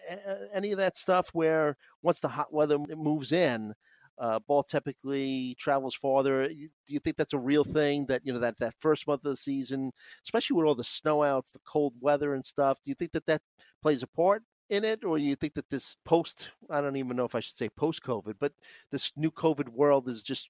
[0.53, 3.73] any of that stuff where once the hot weather moves in,
[4.17, 6.47] uh, ball typically travels farther.
[6.47, 8.05] Do you think that's a real thing?
[8.07, 9.91] That you know that that first month of the season,
[10.23, 12.77] especially with all the snowouts, the cold weather and stuff.
[12.83, 13.41] Do you think that that
[13.81, 16.51] plays a part in it, or you think that this post?
[16.69, 18.53] I don't even know if I should say post COVID, but
[18.91, 20.49] this new COVID world is just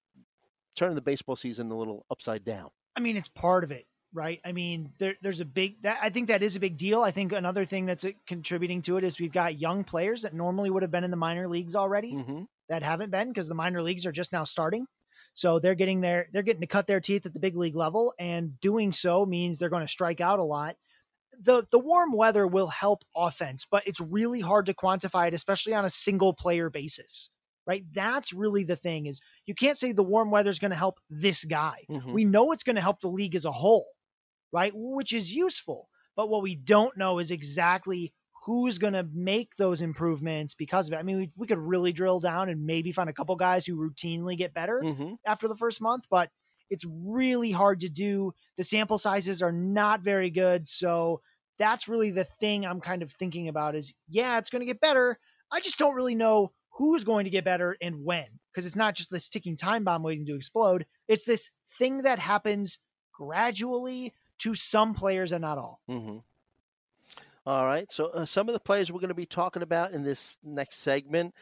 [0.76, 2.69] turning the baseball season a little upside down.
[2.95, 4.39] I mean, it's part of it, right?
[4.45, 7.02] I mean, there, there's a big that I think that is a big deal.
[7.02, 10.34] I think another thing that's uh, contributing to it is we've got young players that
[10.34, 12.43] normally would have been in the minor leagues already mm-hmm.
[12.69, 14.86] that haven't been because the minor leagues are just now starting.
[15.34, 18.13] So they're getting their they're getting to cut their teeth at the big league level,
[18.19, 20.76] and doing so means they're going to strike out a lot.
[21.41, 25.73] The the warm weather will help offense, but it's really hard to quantify it, especially
[25.73, 27.30] on a single player basis
[27.65, 27.84] right?
[27.93, 30.99] That's really the thing is you can't say the warm weather is going to help
[31.10, 31.86] this guy.
[31.89, 32.12] Mm-hmm.
[32.12, 33.88] We know it's going to help the league as a whole,
[34.54, 34.72] right?
[34.74, 35.89] Which is useful.
[36.16, 38.13] But what we don't know is exactly
[38.46, 40.98] who's going to make those improvements because of it.
[40.98, 43.76] I mean, we, we could really drill down and maybe find a couple guys who
[43.78, 45.13] routinely get better mm-hmm.
[45.26, 46.30] after the first month, but
[46.70, 48.34] it's really hard to do.
[48.58, 50.68] The sample sizes are not very good.
[50.68, 51.22] So
[51.58, 54.82] that's really the thing I'm kind of thinking about is yeah, it's going to get
[54.82, 55.18] better.
[55.52, 58.26] I just don't really know who's going to get better and when.
[58.52, 60.86] Because it's not just this ticking time bomb waiting to explode.
[61.08, 62.78] It's this thing that happens
[63.13, 65.79] gradually to some players and not all.
[65.89, 66.17] Mm-hmm.
[67.45, 67.89] all right.
[67.89, 70.79] So uh, some of the players we're going to be talking about in this next
[70.79, 71.34] segment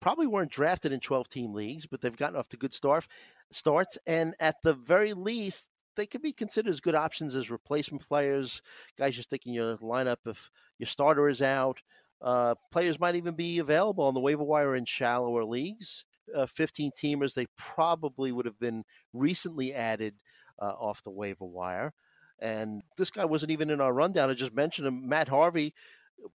[0.00, 3.06] probably weren't drafted in 12 team leagues, but they've gotten off to good start
[3.50, 3.96] starts.
[4.06, 8.60] And at the very least, they could be considered as good options as replacement players,
[8.98, 11.80] guys you're your lineup if your starter is out.
[12.20, 16.04] Uh, players might even be available on the waiver wire in shallower leagues.
[16.34, 20.14] Uh, 15 teamers, they probably would have been recently added
[20.60, 21.92] uh, off the waiver wire.
[22.38, 24.30] And this guy wasn't even in our rundown.
[24.30, 25.08] I just mentioned him.
[25.08, 25.74] Matt Harvey,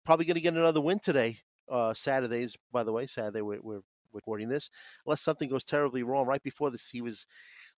[0.06, 1.40] probably going to get another win today.
[1.70, 3.82] Uh, Saturdays, by the way, Saturday we're, we're
[4.14, 4.70] recording this.
[5.06, 6.26] Unless something goes terribly wrong.
[6.26, 7.26] Right before this, he was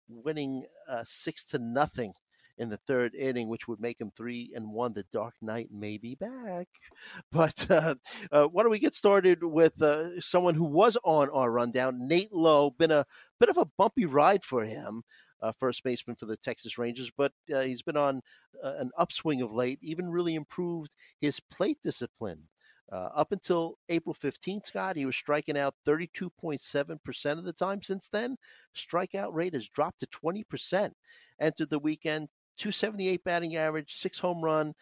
[0.07, 2.13] winning uh, six to nothing
[2.57, 4.93] in the third inning, which would make him three and one.
[4.93, 6.67] The Dark Knight may be back.
[7.31, 7.95] But uh,
[8.31, 12.33] uh, why don't we get started with uh, someone who was on our rundown, Nate
[12.33, 12.71] Lowe.
[12.71, 13.05] Been a
[13.39, 15.03] bit of a bumpy ride for him.
[15.41, 18.21] Uh, first baseman for the Texas Rangers, but uh, he's been on
[18.63, 22.47] uh, an upswing of late, even really improved his plate discipline.
[22.91, 27.81] Uh, up until April 15th, Scott, he was striking out 32.7% of the time.
[27.81, 28.35] Since then,
[28.75, 30.91] strikeout rate has dropped to 20%.
[31.39, 32.27] Entered the weekend,
[32.57, 34.73] 278 batting average, six home run,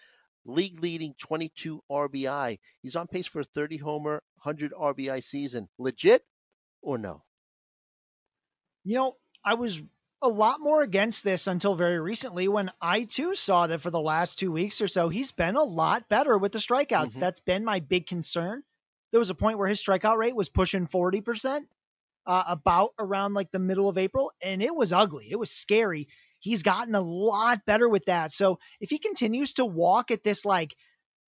[0.43, 2.57] league leading 22 RBI.
[2.81, 5.69] He's on pace for a 30 homer, 100 RBI season.
[5.77, 6.23] Legit
[6.81, 7.23] or no?
[8.83, 9.81] You know, I was
[10.21, 14.01] a lot more against this until very recently when I too saw that for the
[14.01, 16.87] last two weeks or so, he's been a lot better with the strikeouts.
[16.87, 17.19] Mm-hmm.
[17.19, 18.63] That's been my big concern.
[19.11, 21.61] There was a point where his strikeout rate was pushing 40%,
[22.25, 25.29] uh, about around like the middle of April, and it was ugly.
[25.31, 26.09] It was scary.
[26.39, 28.31] He's gotten a lot better with that.
[28.31, 30.75] So if he continues to walk at this like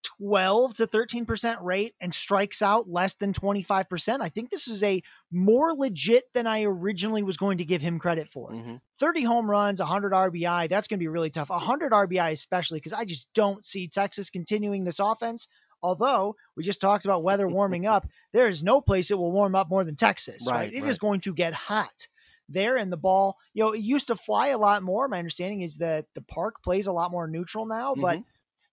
[0.03, 5.01] 12 to 13% rate and strikes out less than 25%, I think this is a
[5.31, 8.51] more legit than I originally was going to give him credit for.
[8.51, 8.75] Mm-hmm.
[8.99, 11.49] 30 home runs, 100 RBI, that's going to be really tough.
[11.49, 15.47] 100 RBI, especially because I just don't see Texas continuing this offense.
[15.83, 19.55] Although we just talked about weather warming up, there is no place it will warm
[19.55, 20.45] up more than Texas.
[20.47, 20.73] Right, right?
[20.73, 20.89] It right.
[20.89, 22.07] is going to get hot
[22.49, 25.61] there and the ball you know it used to fly a lot more my understanding
[25.61, 28.30] is that the park plays a lot more neutral now but mm-hmm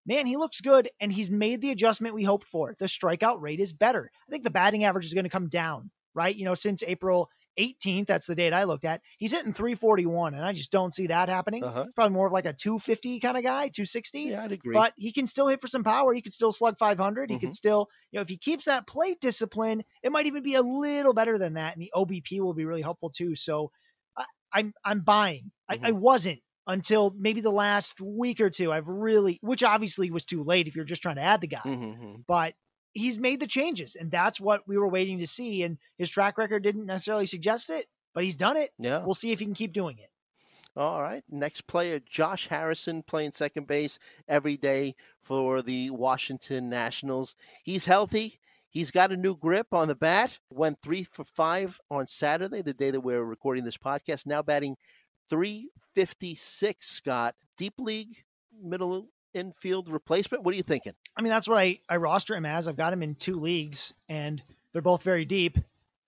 [0.09, 2.75] man, he looks good and he's made the adjustment we hoped for.
[2.79, 4.11] The strikeout rate is better.
[4.27, 6.35] I think the batting average is going to come down, right?
[6.35, 9.03] You know, since April 18th, that's the date I looked at.
[9.19, 11.63] He's hitting 341, and I just don't see that happening.
[11.63, 11.87] Uh-huh.
[11.95, 14.21] Probably more of like a 250 kind of guy, 260.
[14.21, 14.75] Yeah, I'd agree.
[14.75, 16.15] But he can still hit for some power.
[16.15, 17.29] He can still slug 500.
[17.29, 17.35] Mm-hmm.
[17.35, 20.55] He can still, you know, if he keeps that plate discipline, it might even be
[20.55, 23.35] a little better than that, and the OBP will be really helpful too.
[23.35, 23.71] So
[24.17, 25.51] I, I'm I'm buying.
[25.71, 25.85] Mm-hmm.
[25.85, 28.71] I, I wasn't until maybe the last week or two.
[28.71, 31.63] I've really, which obviously was too late if you're just trying to add the guy,
[31.65, 32.15] mm-hmm, mm-hmm.
[32.29, 32.55] but
[32.93, 35.65] he's made the changes, and that's what we were waiting to see.
[35.65, 38.71] And his track record didn't necessarily suggest it, but he's done it.
[38.79, 40.11] Yeah, we'll see if he can keep doing it.
[40.77, 41.25] All right.
[41.29, 47.35] Next player, Josh Harrison, playing second base every day for the Washington Nationals.
[47.65, 48.39] He's healthy.
[48.71, 50.39] He's got a new grip on the bat.
[50.51, 54.25] Went three for five on Saturday, the day that we're recording this podcast.
[54.27, 54.77] Now batting
[55.31, 57.35] 356, Scott.
[57.57, 58.25] Deep league,
[58.63, 60.45] middle infield replacement.
[60.45, 60.95] What are you thinking?
[61.17, 62.69] I mean, that's what I, I roster him as.
[62.69, 65.59] I've got him in two leagues, and they're both very deep.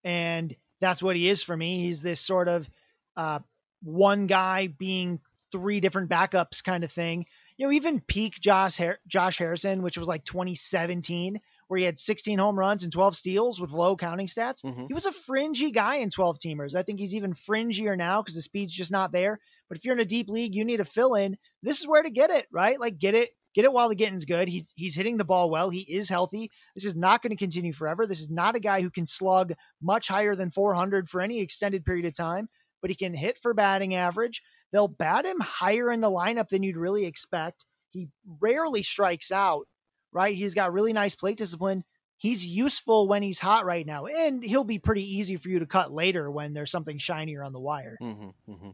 [0.04, 1.80] And that's what he is for me.
[1.80, 2.68] He's this sort of
[3.16, 3.40] uh,
[3.82, 5.20] one guy being
[5.52, 7.26] three different backups kind of thing.
[7.56, 12.00] You know, even peak Josh Har- Josh Harrison, which was like 2017, where he had
[12.00, 14.64] 16 home runs and 12 steals with low counting stats.
[14.64, 14.86] Mm-hmm.
[14.88, 16.74] He was a fringy guy in 12 teamers.
[16.74, 19.38] I think he's even fringier now because the speed's just not there.
[19.68, 21.38] But if you're in a deep league, you need a fill in.
[21.62, 22.80] This is where to get it, right?
[22.80, 24.48] Like get it, get it while the getting's good.
[24.48, 25.70] He's he's hitting the ball well.
[25.70, 26.50] He is healthy.
[26.74, 28.04] This is not going to continue forever.
[28.04, 31.84] This is not a guy who can slug much higher than 400 for any extended
[31.84, 32.48] period of time,
[32.82, 34.42] but he can hit for batting average.
[34.72, 37.64] They'll bat him higher in the lineup than you'd really expect.
[37.90, 38.08] He
[38.40, 39.66] rarely strikes out,
[40.12, 40.34] right?
[40.34, 41.84] He's got really nice plate discipline.
[42.16, 45.66] He's useful when he's hot right now, and he'll be pretty easy for you to
[45.66, 47.96] cut later when there's something shinier on the wire.
[48.00, 48.70] Mm-hmm, mm-hmm.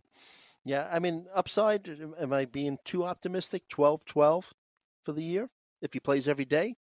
[0.64, 3.68] Yeah, I mean, upside, am I being too optimistic?
[3.68, 4.52] 12 12
[5.04, 5.48] for the year
[5.80, 6.74] if he plays every day?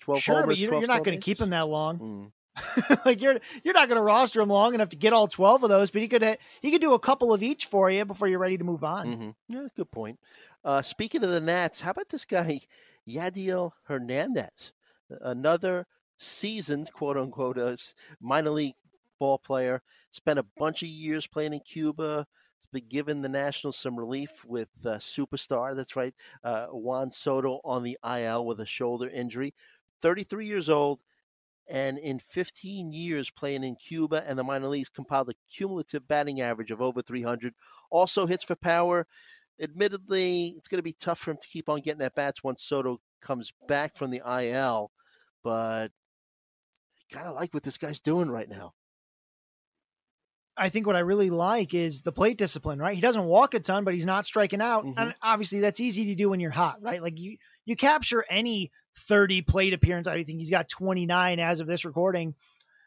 [0.00, 1.98] 12 sure, homers, but you, are not going to keep him that long.
[1.98, 2.32] Mm.
[3.04, 5.68] like you're you're not going to roster him long enough to get all 12 of
[5.70, 8.38] those, but he could he could do a couple of each for you before you're
[8.38, 9.06] ready to move on.
[9.06, 9.30] Mm-hmm.
[9.48, 10.18] Yeah, good point.
[10.64, 12.60] Uh, speaking of the Nats, how about this guy
[13.08, 14.72] Yadiel Hernandez,
[15.22, 15.86] another
[16.18, 17.76] seasoned quote unquote uh,
[18.20, 18.74] minor league
[19.18, 22.26] ball player, spent a bunch of years playing in Cuba.
[22.72, 25.74] Been given the Nationals some relief with uh, superstar.
[25.74, 29.54] That's right, uh, Juan Soto on the IL with a shoulder injury.
[30.02, 31.00] 33 years old,
[31.68, 36.40] and in 15 years playing in Cuba and the minor leagues, compiled a cumulative batting
[36.40, 37.54] average of over 300.
[37.90, 39.06] Also hits for power,
[39.60, 42.62] admittedly, it's going to be tough for him to keep on getting at bats once
[42.62, 44.90] Soto comes back from the IL,
[45.44, 48.72] but I kind of like what this guy's doing right now.
[50.56, 52.94] I think what I really like is the plate discipline, right?
[52.94, 54.84] He doesn't walk a ton, but he's not striking out.
[54.84, 54.98] Mm-hmm.
[54.98, 57.02] And obviously that's easy to do when you're hot, right?
[57.02, 58.70] Like you you capture any
[59.08, 60.06] 30 plate appearance.
[60.06, 62.34] I think he's got 29 as of this recording.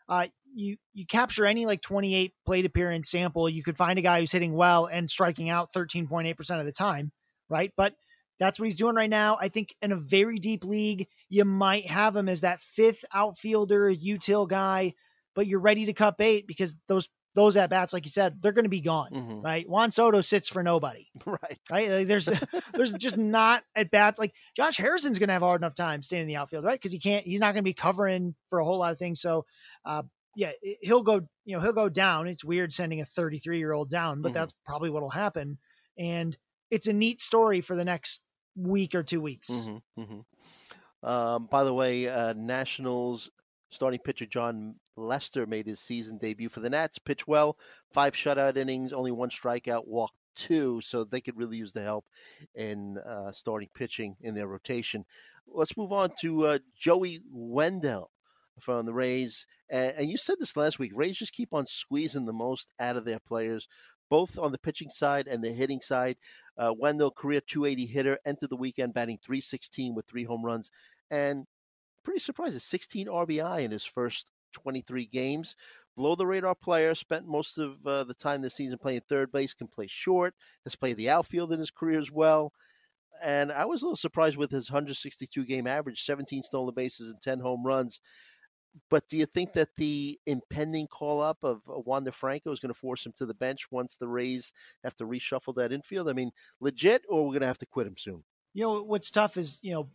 [0.09, 4.19] Uh, you you capture any like 28 plate appearance sample, you could find a guy
[4.19, 7.11] who's hitting well and striking out 13.8% of the time,
[7.49, 7.71] right?
[7.75, 7.93] But
[8.39, 9.37] that's what he's doing right now.
[9.39, 13.91] I think in a very deep league, you might have him as that fifth outfielder,
[13.93, 14.93] util guy,
[15.35, 18.51] but you're ready to cut bait because those those at bats, like you said, they're
[18.51, 19.43] going to be gone, Mhm.
[19.43, 19.67] right?
[19.67, 21.59] Juan Soto sits for nobody, Right.
[21.71, 21.89] right?
[21.89, 22.25] Like there's
[22.75, 26.03] there's just not at bats like Josh Harrison's going to have a hard enough time
[26.03, 26.79] staying in the outfield, right?
[26.79, 29.19] Because he can't, he's not going to be covering for a whole lot of things.
[29.19, 29.45] So,
[29.85, 30.03] uh,
[30.35, 32.27] yeah, he'll go, you know, he'll go down.
[32.27, 34.33] It's weird sending a 33 year old down, but Mhm.
[34.33, 35.59] that's probably what'll happen.
[35.97, 36.37] And
[36.71, 38.21] it's a neat story for the next
[38.55, 39.69] week or two weeks.
[39.69, 40.19] hmm hmm
[41.03, 43.29] Um, by the way, uh, Nationals
[43.71, 46.99] starting pitcher Jon Lester made his season debut for the Nats.
[46.99, 47.57] Pitched well,
[47.91, 52.05] five shutout innings, only one strikeout, walked two, so they could really use the help
[52.55, 55.05] in uh, starting pitching in their rotation.
[55.47, 58.11] Let's move on to uh, Joey Wendle
[58.59, 59.45] from the Rays.
[59.69, 60.91] And, and you said this last week.
[60.93, 63.67] Rays just keep on squeezing the most out of their players,
[64.09, 66.17] both on the pitching side and the hitting side.
[66.57, 70.69] Uh, Wendle, career 280 hitter, entered the weekend batting 316 with three home runs,
[71.09, 71.45] and
[72.03, 75.55] pretty surprised, 16 RBI in his first 23 games.
[75.95, 79.53] Below the radar player, spent most of uh, the time this season playing third base,
[79.53, 82.51] can play short, has played the outfield in his career as well.
[83.23, 87.21] And I was a little surprised with his 162 game average, 17 stolen bases and
[87.21, 88.01] 10 home runs.
[88.89, 92.59] But do you think that the impending call up of uh, Juan Wander Franco is
[92.59, 94.51] going to force him to the bench once the Rays
[94.83, 96.09] have to reshuffle that infield?
[96.09, 98.23] I mean, legit, or we're going to have to quit him soon?
[98.53, 99.89] You know, what's tough is, you know,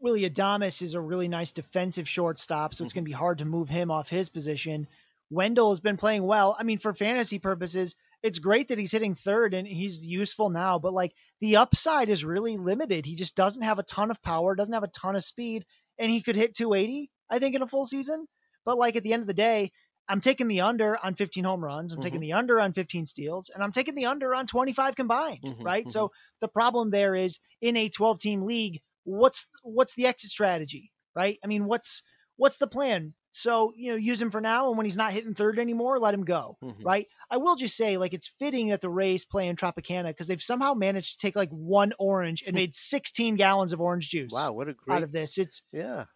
[0.00, 2.98] Willy Adames is a really nice defensive shortstop, so it's mm-hmm.
[2.98, 4.86] going to be hard to move him off his position.
[5.30, 6.56] Wendle has been playing well.
[6.58, 10.78] I mean, for fantasy purposes, it's great that he's hitting third and he's useful now,
[10.78, 13.06] but like the upside is really limited.
[13.06, 15.64] He just doesn't have a ton of power, doesn't have a ton of speed,
[15.98, 18.26] and he could hit 280, I think, in a full season.
[18.64, 19.72] But like at the end of the day,
[20.08, 21.92] I'm taking the under on 15 home runs.
[21.92, 25.40] I'm taking the under on 15 steals, and I'm taking the under on 25 combined.
[25.42, 25.84] Mhm, right.
[25.84, 25.90] mhm.
[25.90, 30.92] So the problem there is in a 12 team league, what's what's the exit strategy,
[31.14, 31.38] right?
[31.44, 32.02] I mean, what's
[32.36, 33.14] what's the plan?
[33.32, 36.14] So you know, use him for now, and when he's not hitting third anymore, let
[36.14, 36.84] him go, Mhm.
[36.84, 37.06] right?
[37.30, 40.42] I will just say, like, it's fitting that the Rays play in Tropicana because they've
[40.42, 44.52] somehow managed to take like one orange and made 16 gallons of orange juice Wow,
[44.54, 45.38] what a great out of this.
[45.38, 46.06] It's Yeah.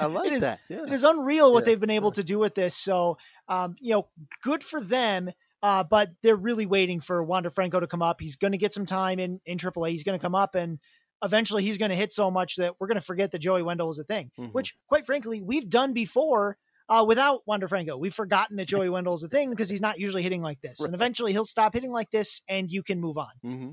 [0.00, 0.60] I like is- that.
[0.68, 0.84] Yeah.
[0.86, 2.14] it is unreal what Yeah, they've been able yeah.
[2.14, 2.76] to do with this.
[2.76, 3.18] So,
[3.48, 4.08] um, you know,
[4.42, 5.30] good for them.
[5.62, 8.20] Uh, but they're really waiting for Wander Franco to come up.
[8.20, 9.90] He's going to get some time in in AAA.
[9.92, 10.78] He's going to come up, and
[11.24, 13.88] eventually he's going to hit so much that we're going to forget that Joey Wendle
[13.90, 14.30] is a thing.
[14.38, 14.52] Mhm.
[14.52, 16.58] Which, quite frankly, we've done before
[16.90, 17.96] uh, without Wander Franco.
[17.96, 20.80] We've forgotten that Joey Wendle is a thing because he's not usually hitting like this.
[20.80, 20.86] Right.
[20.86, 23.30] And eventually he'll stop hitting like this, and you can move on.
[23.42, 23.70] hmm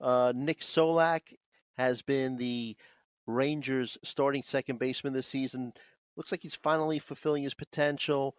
[0.00, 1.34] Uh, Nick Solak
[1.76, 2.74] has been the
[3.26, 5.72] Rangers' starting second baseman this season.
[6.16, 8.36] Looks like he's finally fulfilling his potential.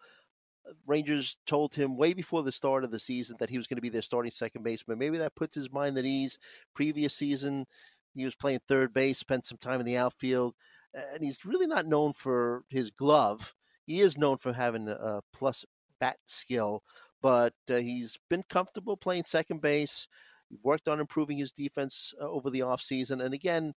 [0.68, 3.76] Uh, Rangers told him way before the start of the season that he was going
[3.76, 4.98] to be their starting second baseman.
[4.98, 6.38] Maybe that puts his mind at ease.
[6.74, 7.66] Previous season,
[8.14, 10.54] he was playing third base, spent some time in the outfield,
[10.94, 13.54] and he's really not known for his glove.
[13.86, 15.64] He is known for having a plus
[16.00, 16.82] bat skill,
[17.20, 20.06] but uh, he's been comfortable playing second base.
[20.48, 23.24] He worked on improving his defense uh, over the offseason.
[23.24, 23.74] And again,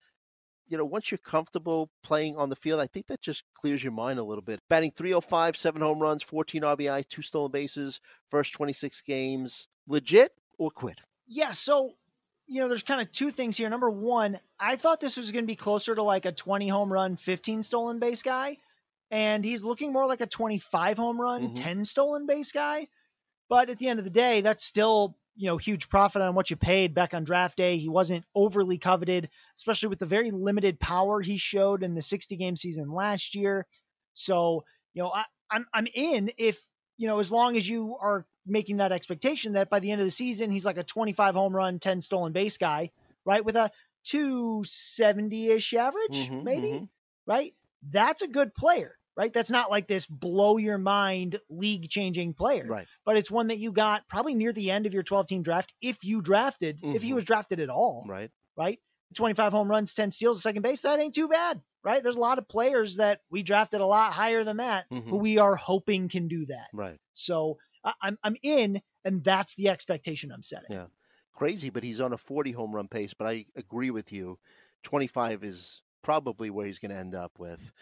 [0.68, 3.92] you know, once you're comfortable playing on the field, I think that just clears your
[3.92, 4.61] mind a little bit.
[4.68, 9.68] Batting 305, seven home runs, 14 RBIs, two stolen bases, first 26 games.
[9.87, 11.00] Legit or quit?
[11.26, 11.94] Yeah, so
[12.48, 13.68] you know, there's kind of two things here.
[13.68, 16.92] Number one, I thought this was going to be closer to like a 20 home
[16.92, 18.59] run, 15 stolen base guy,
[19.11, 21.62] and he's looking more like a 25 home run, Mhm.
[21.62, 22.87] 10 stolen base guy.
[23.48, 26.51] But at the end of the day, that's still you know huge profit on what
[26.51, 27.79] you paid back on draft day.
[27.79, 32.37] He wasn't overly coveted, especially with the very limited power he showed in the 60
[32.37, 33.66] game season last year.
[34.14, 36.64] So you know, I, I'm I'm in if
[36.96, 40.07] you know as long as you are making that expectation that by the end of
[40.07, 42.90] the season he's like a 25 home run, 10 stolen base guy,
[43.25, 43.44] right?
[43.44, 43.70] With a
[44.05, 46.88] 270-ish average, Mhm, maybe, mhm.
[47.27, 47.55] right?
[47.83, 49.33] That's a good player, right?
[49.33, 52.88] That's not like this blow your mind league changing player, Right.
[53.05, 55.74] but it's one that you got probably near the end of your 12 team draft
[55.81, 57.14] if you drafted, if he Mhm.
[57.14, 58.31] was drafted at all, Right.
[58.57, 58.81] right?
[59.14, 62.02] 25 home runs, 10 steals second base, that ain't too bad, right?
[62.02, 65.20] There's a lot of players that we drafted a lot higher than that who Mhm.
[65.20, 66.68] we are hoping can do that.
[66.72, 67.00] Right.
[67.12, 70.70] So I, I'm I'm in, and that's the expectation I'm setting.
[70.70, 70.87] Yeah.
[71.33, 73.14] Crazy, but he's on a 40 home run pace.
[73.14, 74.38] But I agree with you.
[74.82, 77.72] 25 is probably where he's going to end up with,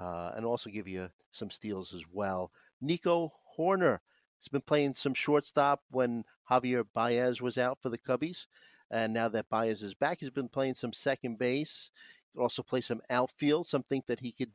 [0.00, 2.50] uh, and also give you some steals as well.
[2.80, 3.98] Nico Hoerner
[4.40, 8.46] has been playing some shortstop when Javier Baez was out for the Cubbies.
[8.90, 11.90] And now that Baez is back, he's been playing some second base.
[12.32, 14.52] He could also play some outfield, something that he could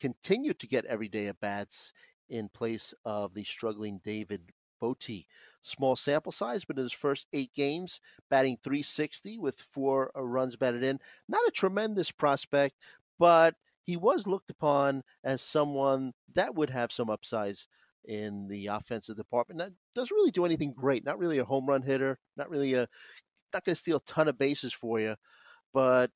[0.00, 1.92] continue to get everyday at bats
[2.28, 5.24] in place of the struggling David Bote.
[5.62, 10.82] Small sample size, but in his first eight games, batting 360 with four runs batted
[10.82, 11.00] in.
[11.28, 12.76] Not a tremendous prospect,
[13.18, 13.54] but
[13.84, 17.68] he was looked upon as someone that would have some upsides
[18.04, 19.58] in the offensive department.
[19.58, 21.04] That doesn't really do anything great.
[21.04, 22.18] Not really a home run hitter.
[22.36, 22.88] Not really a
[23.52, 25.14] not going to steal a ton of bases for you.
[25.72, 26.10] But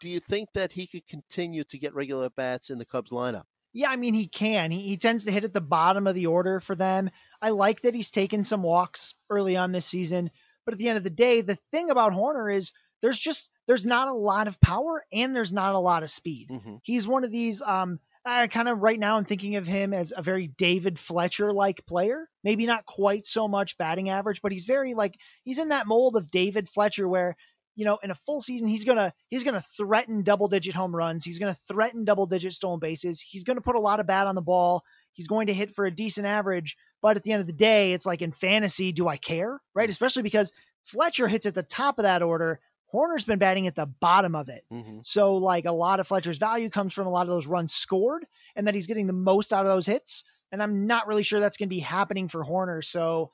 [0.00, 3.44] do you think that he could continue to get regular bats in the Cubs lineup?
[3.72, 4.70] Yeah, I mean he can.
[4.70, 7.10] He, he tends to hit at the bottom of the order for them.
[7.40, 10.30] I like that he's taken some walks early on this season,
[10.64, 13.86] but at the end of the day, the thing about Hoerner is there's just there's
[13.86, 16.48] not a lot of power and there's not a lot of speed.
[16.50, 16.76] Mm-hmm.
[16.82, 20.12] He's one of these um I kind of right now I'm thinking of him as
[20.16, 22.28] a very David Fletcher like player.
[22.44, 26.16] Maybe not quite so much batting average, but he's very like he's in that mold
[26.16, 27.36] of David Fletcher where
[27.74, 31.24] you know, in a full season, he's gonna he's gonna threaten double digit home runs.
[31.24, 33.20] He's gonna threaten double digit stolen bases.
[33.20, 34.84] He's gonna put a lot of bat on the ball.
[35.12, 36.76] He's going to hit for a decent average.
[37.00, 39.60] But at the end of the day, it's like in fantasy, do I care?
[39.74, 39.88] Right?
[39.88, 40.52] Especially because
[40.84, 42.60] Fletcher hits at the top of that order.
[42.92, 44.64] Hoerner's been batting at the bottom of it.
[44.72, 44.98] Mm-hmm.
[45.02, 48.26] So like a lot of Fletcher's value comes from a lot of those runs scored
[48.54, 50.24] and that he's getting the most out of those hits.
[50.50, 52.84] And I'm not really sure that's going to be happening for Hoerner.
[52.84, 53.32] So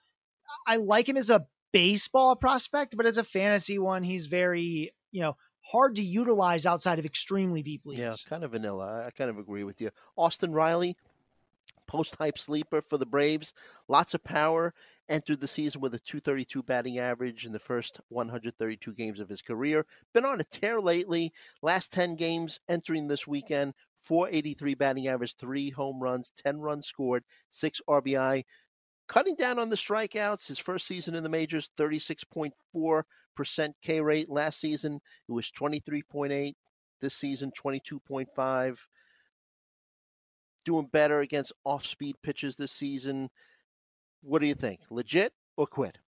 [0.66, 5.20] I like him as a baseball prospect, but as a fantasy one, he's very, you
[5.20, 8.00] know, hard to utilize outside of extremely deep leagues.
[8.00, 9.04] Yeah, kind of vanilla.
[9.06, 9.90] I kind of agree with you.
[10.16, 10.96] Austin Riley,
[11.86, 13.52] post hype sleeper for the Braves,
[13.88, 14.72] lots of power.
[15.08, 19.40] Entered the season with a 232 batting average in the first 132 games of his
[19.40, 19.86] career.
[20.12, 21.32] Been on a tear lately.
[21.62, 27.24] Last 10 games entering this weekend, 483 batting average, three home runs, 10 runs scored,
[27.48, 28.42] six RBI.
[29.08, 30.46] Cutting down on the strikeouts.
[30.46, 34.28] His first season in the majors, 36.4% K rate.
[34.28, 36.52] Last season, it was 23.8.
[37.00, 38.78] This season, 22.5
[40.64, 43.30] doing better against off speed pitches this season.
[44.22, 44.80] What do you think?
[44.90, 45.98] Legit or quit?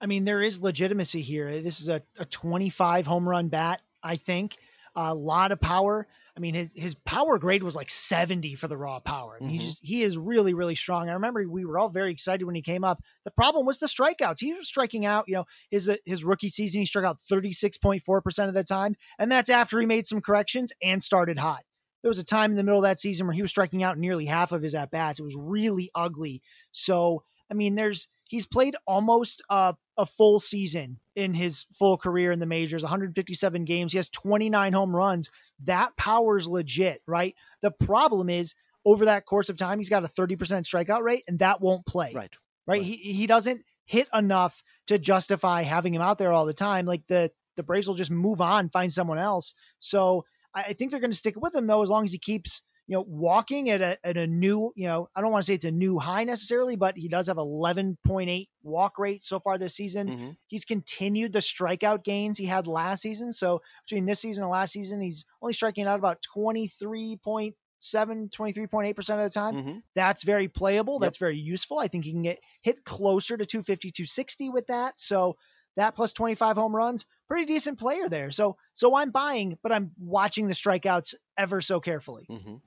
[0.00, 1.62] I mean, there is legitimacy here.
[1.62, 4.56] This is a, a 25 home run bat, I think.
[4.94, 6.06] A lot of power.
[6.36, 9.38] I mean, his his power grade was like 70 for the raw power.
[9.40, 9.52] I mean, Mhm.
[9.60, 11.08] He's just he is really really strong.
[11.08, 13.02] I remember we were all very excited when he came up.
[13.24, 14.38] The problem was the strikeouts.
[14.40, 15.28] He was striking out.
[15.28, 19.30] You know, his his rookie season he struck out 36.4 percent of the time, and
[19.32, 21.62] that's after he made some corrections and started hot.
[22.02, 23.98] There was a time in the middle of that season where he was striking out
[23.98, 25.18] nearly half of his at bats.
[25.18, 26.42] It was really ugly.
[26.72, 32.32] So I mean, there's he's played almost uh, a full season in his full career
[32.32, 33.92] in the majors, 157 games.
[33.92, 35.30] He has 29 home runs.
[35.64, 37.34] That power's legit, right?
[37.62, 41.38] The problem is over that course of time, he's got a 30% strikeout rate, and
[41.40, 42.12] that won't play.
[42.14, 42.34] Right.
[42.66, 42.78] Right.
[42.78, 42.82] Right.
[42.82, 46.84] He he doesn't hit enough to justify having him out there all the time.
[46.86, 49.54] Like the the Braves will just move on, find someone else.
[49.78, 50.24] So
[50.56, 52.96] I think they're going to stick with him though, as long as he keeps you
[52.96, 55.64] know walking at a at a new you know I don't want to say it's
[55.64, 60.08] a new high necessarily, but he does have 11.8 walk rate so far this season.
[60.08, 60.36] Mhm.
[60.46, 63.32] He's continued the strikeout gains he had last season.
[63.32, 69.24] So between this season and last season, he's only striking out about 23.7, 23.8% of
[69.24, 69.54] the time.
[69.56, 69.82] Mhm.
[69.94, 70.94] That's very playable.
[70.94, 71.00] Yep.
[71.02, 71.78] That's very useful.
[71.78, 75.00] I think he can get hit closer to 250, 260 with that.
[75.00, 75.36] So
[75.76, 78.30] that plus 25 home runs, pretty decent player there.
[78.30, 82.26] So so I'm buying, but I'm watching the strikeouts ever so carefully.
[82.30, 82.60] Mhm.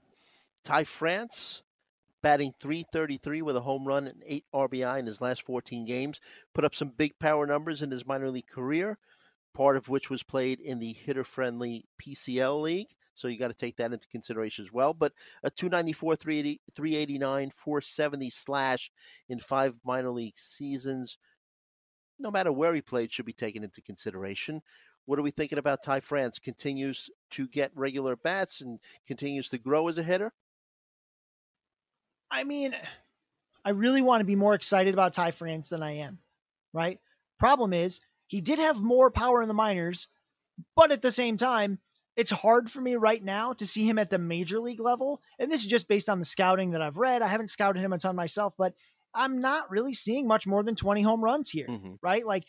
[0.63, 1.63] Ty France,
[2.21, 6.19] batting 333 with a home run and eight RBI in his last 14 games,
[6.53, 8.97] put up some big power numbers in his minor league career,
[9.53, 12.89] part of which was played in the hitter friendly PCL league.
[13.15, 14.93] So you got to take that into consideration as well.
[14.93, 18.91] But a 294, 380, 389, 470 slash
[19.27, 21.17] in five minor league seasons,
[22.19, 24.61] no matter where he played, should be taken into consideration.
[25.05, 26.37] What are we thinking about Ty France?
[26.37, 30.31] Continues to get regular bats and continues to grow as a hitter?
[32.29, 32.75] I mean,
[33.65, 36.19] I really want to be more excited about Ty France than I am,
[36.73, 36.99] right?
[37.39, 40.07] Problem is, he did have more power in the minors,
[40.75, 41.79] but at the same time,
[42.15, 45.21] it's hard for me right now to see him at the major league level.
[45.39, 47.21] And this is just based on the scouting that I've read.
[47.21, 48.73] I haven't scouted him a ton myself, but
[49.13, 51.97] I'm not really seeing much more than 20 home runs here, Mhm.
[52.01, 52.25] right?
[52.25, 52.43] Like,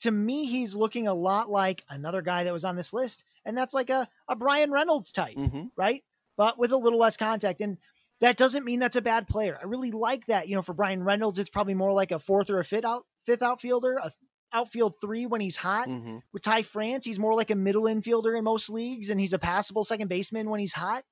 [0.00, 3.56] to me, he's looking a lot like another guy that was on this list, and
[3.56, 5.66] that's like a, a Bryan Reynolds type Mm-hmm.
[5.76, 6.04] right?
[6.36, 7.60] But with a little less contact.
[7.60, 7.78] And
[8.20, 9.58] that doesn't mean that's a bad player.
[9.60, 10.48] I really like that.
[10.48, 13.04] You know, for Bryan Reynolds, it's probably more like a fourth or a fifth out
[13.26, 14.10] fifth outfielder, a
[14.52, 15.88] outfield three when he's hot.
[15.88, 16.18] Mm-hmm.
[16.32, 19.38] With Ty France, he's more like a middle infielder in most leagues, and he's a
[19.38, 21.04] passable second baseman when he's hot,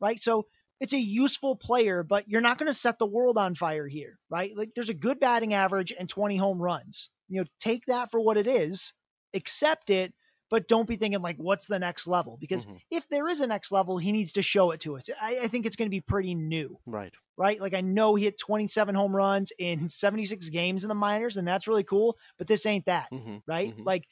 [0.00, 0.18] right?
[0.20, 0.46] So
[0.80, 4.18] it's a useful player, but you're not going to set the world on fire here,
[4.30, 4.52] right?
[4.56, 7.10] Like there's a good batting average and 20 home runs.
[7.28, 8.92] You know, take that for what it is,
[9.34, 10.14] accept it,
[10.50, 12.38] but don't be thinking like, what's the next level?
[12.40, 12.80] Because Mhm.
[12.90, 15.10] if there is a next level, he needs to show it to us.
[15.20, 17.12] I, I think it's going to be pretty new, Right.
[17.36, 17.60] right?
[17.60, 21.46] Like I know he hit 27 home runs in 76 games in the minors, and
[21.46, 22.16] that's really cool.
[22.38, 23.36] But this ain't that, Mm-hmm.
[23.46, 23.74] right?
[23.76, 23.84] Mhm.
[23.84, 24.04] Like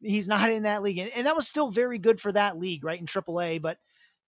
[0.00, 2.84] he's not in that league, and, and that was still very good for that league,
[2.84, 3.00] right?
[3.00, 3.78] In AAA, but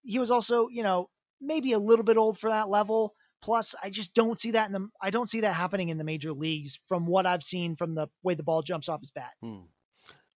[0.03, 1.09] he was also, you know,
[1.43, 3.13] maybe a little bit old for that level.
[3.41, 3.75] plus.
[3.83, 6.31] I just don't see that in the I don't see that happening in the major
[6.31, 9.33] leagues from what I've seen from the way the ball jumps off his bat.
[9.41, 9.65] Hmm.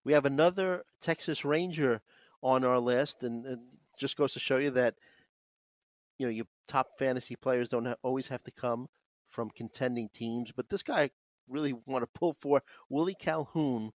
[0.04, 2.02] We have another Texas Ranger
[2.42, 3.60] on our list, and it
[4.00, 4.96] just goes to show you that
[6.18, 8.88] you know your top fantasy players don't ha- always have to come
[9.30, 10.52] from contending teams.
[10.52, 11.10] But this guy I
[11.48, 13.92] really want to pull for Willie Calhoun,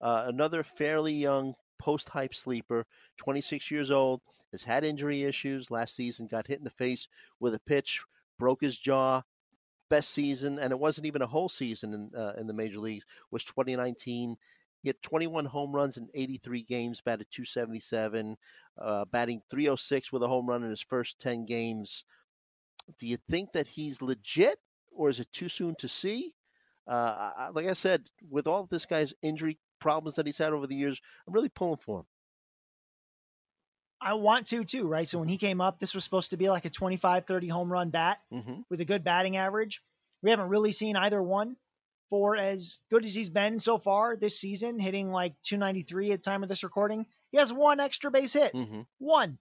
[0.00, 4.20] uh, another fairly young post hype sleeper, 26 years old,
[4.52, 5.70] has had injury issues.
[5.70, 7.08] Last season, got hit in the face
[7.40, 8.02] with a pitch,
[8.38, 9.22] broke his jaw.
[9.88, 13.04] Best season, and it wasn't even a whole season in uh, in the major leagues.
[13.32, 14.36] Was 2019.
[14.82, 18.36] He had 21 home runs in 83 games, batted 277,
[18.78, 22.04] uh, batting 306 with a home run in his first 10 games.
[22.98, 24.58] Do you think that he's legit,
[24.92, 26.34] or is it too soon to see?
[26.86, 30.66] Uh, like I said, with all of this guy's injury problems that he's had over
[30.66, 32.06] the years, I'm really pulling for him.
[34.00, 35.08] I want to too, right?
[35.08, 37.70] So when he came up, this was supposed to be like a 25, 30 home
[37.70, 38.62] run bat mm-hmm.
[38.70, 39.82] with a good batting average.
[40.22, 41.56] We haven't really seen either one
[42.08, 46.42] for as good as he's been so far this season, hitting like 293 at time
[46.42, 47.06] of this recording.
[47.30, 48.80] He has one extra base hit, mm-hmm.
[48.98, 49.38] one,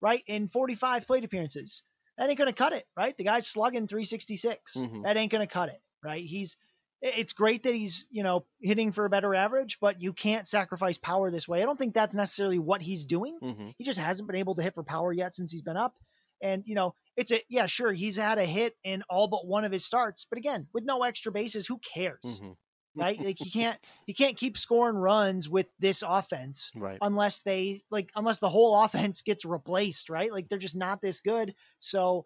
[0.00, 1.82] right, in 45 plate appearances.
[2.16, 3.16] That ain't going to cut it, right?
[3.16, 4.76] The guy's slugging 366.
[4.76, 5.02] Mhm.
[5.02, 6.24] That ain't going to cut it, right?
[6.24, 6.56] He's
[7.04, 10.96] it's great that he's, you know, hitting for a better average, but you can't sacrifice
[10.96, 11.62] power this way.
[11.62, 13.38] I don't think that's necessarily what he's doing.
[13.42, 13.68] Mm-hmm.
[13.76, 15.94] He just hasn't been able to hit for power yet since he's been up.
[16.42, 19.64] And, you know, it's a, yeah, sure, he's had a hit in all but one
[19.64, 20.26] of his starts.
[20.28, 22.18] But again, with no extra bases, who cares?
[22.24, 22.52] Mm-hmm.
[22.96, 23.20] Right?
[23.20, 23.76] Like he can't,
[24.06, 26.98] he can't keep scoring runs with this offense Right.
[27.02, 30.30] unless they, like, unless the whole offense gets replaced, right?
[30.30, 31.56] Like they're just not this good.
[31.80, 32.24] So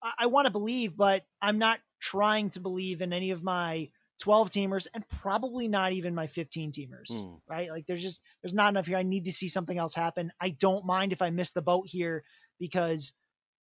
[0.00, 3.88] I, I want to believe, but I'm not trying to believe in any of my
[4.20, 7.40] 12 teamers and probably not even my 15 teamers Mm.
[7.48, 7.70] right?
[7.70, 8.96] Like there's just there's not enough here.
[8.96, 10.32] I need to see something else happen.
[10.40, 12.24] I don't mind if I miss the boat here
[12.58, 13.12] because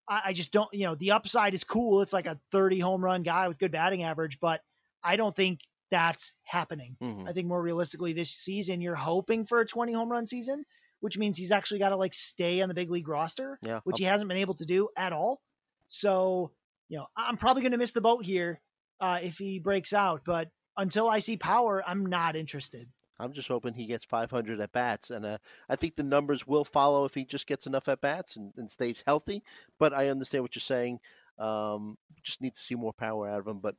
[0.08, 0.70] I, I just don't.
[0.74, 2.02] You know, the upside is cool.
[2.02, 4.62] It's like a 30 home run guy with good batting average, but
[5.04, 5.60] I don't think
[5.92, 6.98] that's happening.
[7.02, 7.28] Mhm.
[7.28, 10.64] I think more realistically this season you're hoping for a 20 home run season,
[11.02, 13.80] which means he's actually got to like stay on the big league roster, Yeah.
[13.86, 15.42] which he hasn't been able to do at all.
[15.88, 16.52] So
[16.90, 18.60] you know, I'm probably going to miss the boat here
[19.04, 20.48] uh, if he breaks out, but
[20.78, 22.88] until I see power, I'm not interested.
[23.20, 25.38] I'm just hoping he gets 500 at bats, and uh,
[25.70, 28.72] I think the numbers will follow if he just gets enough at bats and, and
[28.72, 29.44] stays healthy.
[29.78, 31.00] But I understand what you're saying.
[31.38, 33.60] Um, just need to see more power out of him.
[33.60, 33.76] But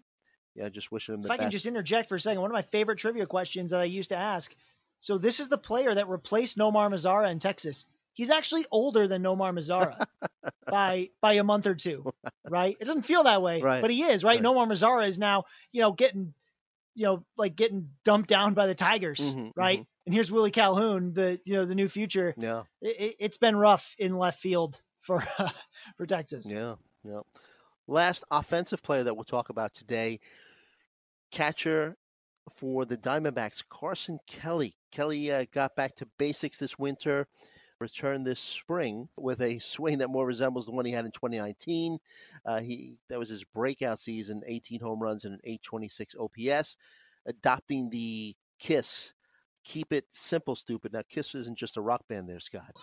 [0.55, 1.53] yeah, just wishing him the If I can best.
[1.53, 4.17] just interject for a second, one of my favorite trivia questions that I used to
[4.17, 4.55] ask.
[5.01, 7.87] So this is the player that replaced Nomar Mazara in Texas.
[8.15, 10.05] He's actually older than Nomar Mazara
[10.71, 12.13] by by a month or two,
[12.49, 12.77] right?
[12.81, 13.81] It doesn't feel that way, Right.
[13.83, 14.41] but he is, right?
[14.41, 14.43] Right.
[14.43, 16.33] Nomar Mazara is now, you know, getting,
[16.95, 19.85] you know, like getting dumped down by the Tigers, Mhm, right?
[20.07, 22.35] And here's Willie Calhoun, the you know the new future.
[22.37, 25.23] Yeah, It, it's been rough in left field for
[25.97, 26.51] for Texas.
[26.51, 27.21] yeah, yeah.
[27.87, 30.21] Last offensive player that we'll talk about today,
[31.31, 31.97] catcher
[32.51, 34.77] for the Diamondbacks, Carson Kelly.
[34.93, 37.27] Kelly uh, got back to basics this winter,
[37.85, 41.99] returned this spring with a swing that more resembles the one he had in 2019.
[42.47, 46.79] Uh, he that was his breakout season, 18 home runs and an 826 OPS,
[47.27, 49.13] adopting the Kiss.
[49.65, 50.93] Keep it simple, stupid.
[50.93, 52.75] Now, Kiss isn't just a rock band, there, Scott.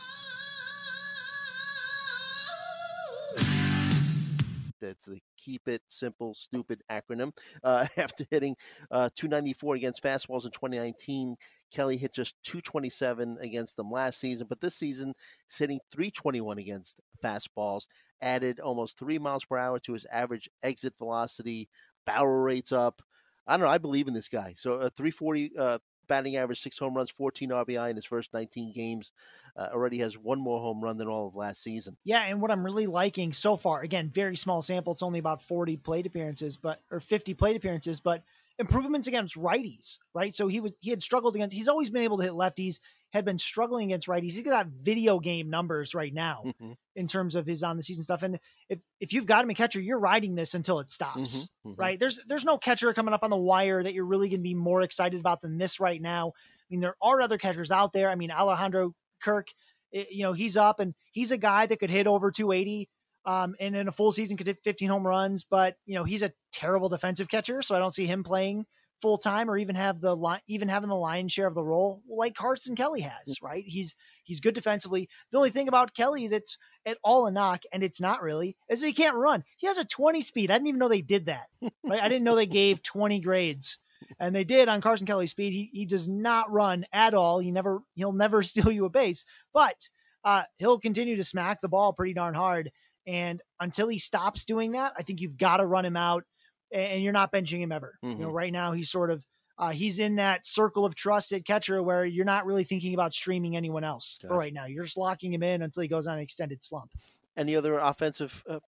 [4.80, 7.32] That's the Keep It Simple Stupid acronym.
[7.64, 8.56] Uh, after hitting
[8.89, 11.38] uh, 294 against fastballs in 2019,
[11.72, 15.13] Kelly hit just 227 against them last season, but this season
[15.47, 17.88] he's hitting 321 against fastballs.
[18.22, 21.69] Added almost three miles per hour to his average exit velocity.
[22.05, 23.01] Barrel rates up.
[23.47, 23.72] I don't know.
[23.72, 24.53] I believe in this guy.
[24.57, 28.74] So a 340 uh, batting average, six home runs, 14 RBI in his first 19
[28.74, 29.11] games.
[29.55, 31.97] Uh, already has one more home run than all of last season.
[32.03, 35.41] Yeah, and what I'm really liking so far, again, very small sample, it's only about
[35.41, 38.24] 40 plate appearances, but or 50 plate appearances, but
[38.62, 40.34] improvements against righties, right?
[40.34, 42.80] So he was he had struggled against he's always been able to hit lefties,
[43.12, 44.32] had been struggling against righties.
[44.34, 48.03] He's got video game numbers right now Mhm, in terms of his on the season
[48.03, 48.24] stuff.
[48.24, 48.39] And
[48.70, 51.47] if if you've got him a catcher, you're riding this until it stops.
[51.66, 51.78] mhm, mhm.
[51.78, 51.99] Right?
[51.99, 54.55] There's there's no catcher coming up on the wire that you're really going to be
[54.55, 56.30] more excited about than this right now.
[56.30, 58.09] I mean, there are other catchers out there.
[58.09, 59.47] I mean, Alejandro Kirk,
[59.93, 62.89] eh, you know, he's up and he's a guy that could hit over 280
[63.26, 66.24] um, and in a full season could hit 15 home runs, but you know, he's
[66.24, 68.65] a terrible defensive catcher, so I don't see him playing
[69.01, 72.01] full time or even have the li- even having the lion's share of the role
[72.07, 73.63] like Carson Kelly has, right?
[73.65, 75.09] He's he's good defensively.
[75.32, 78.82] The only thing about Kelly that's at all a knock, and it's not really, is
[78.82, 79.43] that he can't run.
[79.57, 80.51] He has a 20 speed.
[80.51, 81.47] I didn't even know they did that.
[81.84, 82.01] Right?
[82.01, 83.80] I didn't know they gave 20 grades.
[84.19, 85.53] And they did on Carson Kelly's speed.
[85.53, 87.39] He he does not run at all.
[87.39, 89.76] He never he'll never steal you a base, but
[90.24, 92.72] uh, he'll continue to smack the ball pretty darn hard.
[93.08, 96.24] And until he stops doing that, I think you've got to run him out,
[96.72, 97.97] and you're not benching him ever.
[98.02, 98.34] You know, Mhm.
[98.34, 99.26] right now he's sort of
[99.58, 103.56] uh, he's in that circle of trusted catcher where you're not really thinking about streaming
[103.56, 104.66] anyone else for right now.
[104.66, 106.91] You're just locking him in until he goes on an extended slump.
[107.38, 108.60] Any other offensive uh,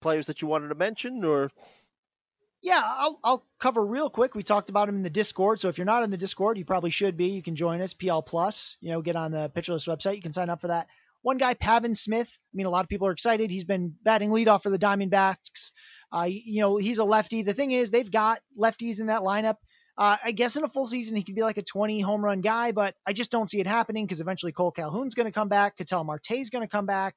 [0.00, 1.50] players that you wanted to mention, or
[2.62, 4.34] Yeah, I'll I'll cover real quick.
[4.34, 6.64] We talked about him in the Discord, so if you're not in the Discord, you
[6.64, 7.26] probably should be.
[7.26, 8.76] You can join us, PL Plus.
[8.80, 10.16] You know, get on the Pitcher List website.
[10.16, 10.88] You can sign up for that.
[11.22, 12.28] One guy, Pavin Smith.
[12.28, 13.50] I mean, a lot of people are excited.
[13.50, 15.72] He's been batting leadoff for the Diamondbacks.
[16.12, 17.42] Uh, you know, he's a lefty.
[17.42, 19.56] The thing is, they've got lefties in that lineup.
[19.98, 22.42] Uh, I guess in a full season, he could be like a 20 home run
[22.42, 25.48] guy, but I just don't see it happening because eventually Cole Calhoun's going to come
[25.48, 25.76] back.
[25.78, 27.14] Ketel Marte's going to come back.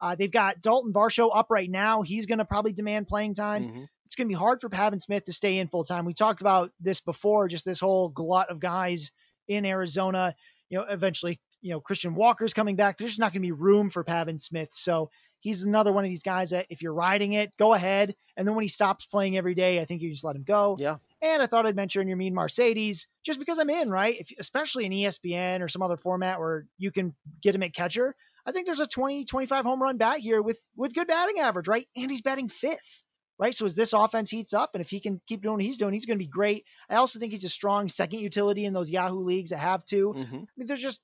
[0.00, 2.02] Uh, they've got Dalton Varsho up right now.
[2.02, 3.88] He's going to probably demand playing time Mhm.
[4.06, 6.04] it's going to be hard for Pavin Smith to stay in full time.
[6.06, 9.12] We talked about this before, just this whole glut of guys
[9.48, 10.34] in Arizona.
[10.70, 12.98] You know, eventually, you know, Christian Walker's coming back.
[12.98, 14.70] There's just not going to be room for Pavin Smith.
[14.72, 18.14] So he's another one of these guys that if you're riding it, go ahead.
[18.36, 20.76] And then when he stops playing every day, I think you just let him go.
[20.78, 20.96] Yeah.
[21.22, 24.16] And I thought I'd mention Yermín Mercedes just because I'm in, right?
[24.20, 28.14] If, especially in ESPN or some other format where you can get him at catcher.
[28.46, 31.68] I think there's a 20, 25 home run bat here with with good batting average,
[31.68, 31.86] right?
[31.94, 33.02] And he's batting fifth
[33.40, 33.54] right?
[33.54, 35.94] So as this offense heats up, and if he can keep doing what he's doing,
[35.94, 36.66] he's going to be great.
[36.90, 40.12] I also think he's a strong second utility in those Yahoo leagues that have to.
[40.12, 40.42] Mhm.
[40.42, 41.00] I mean, there's just,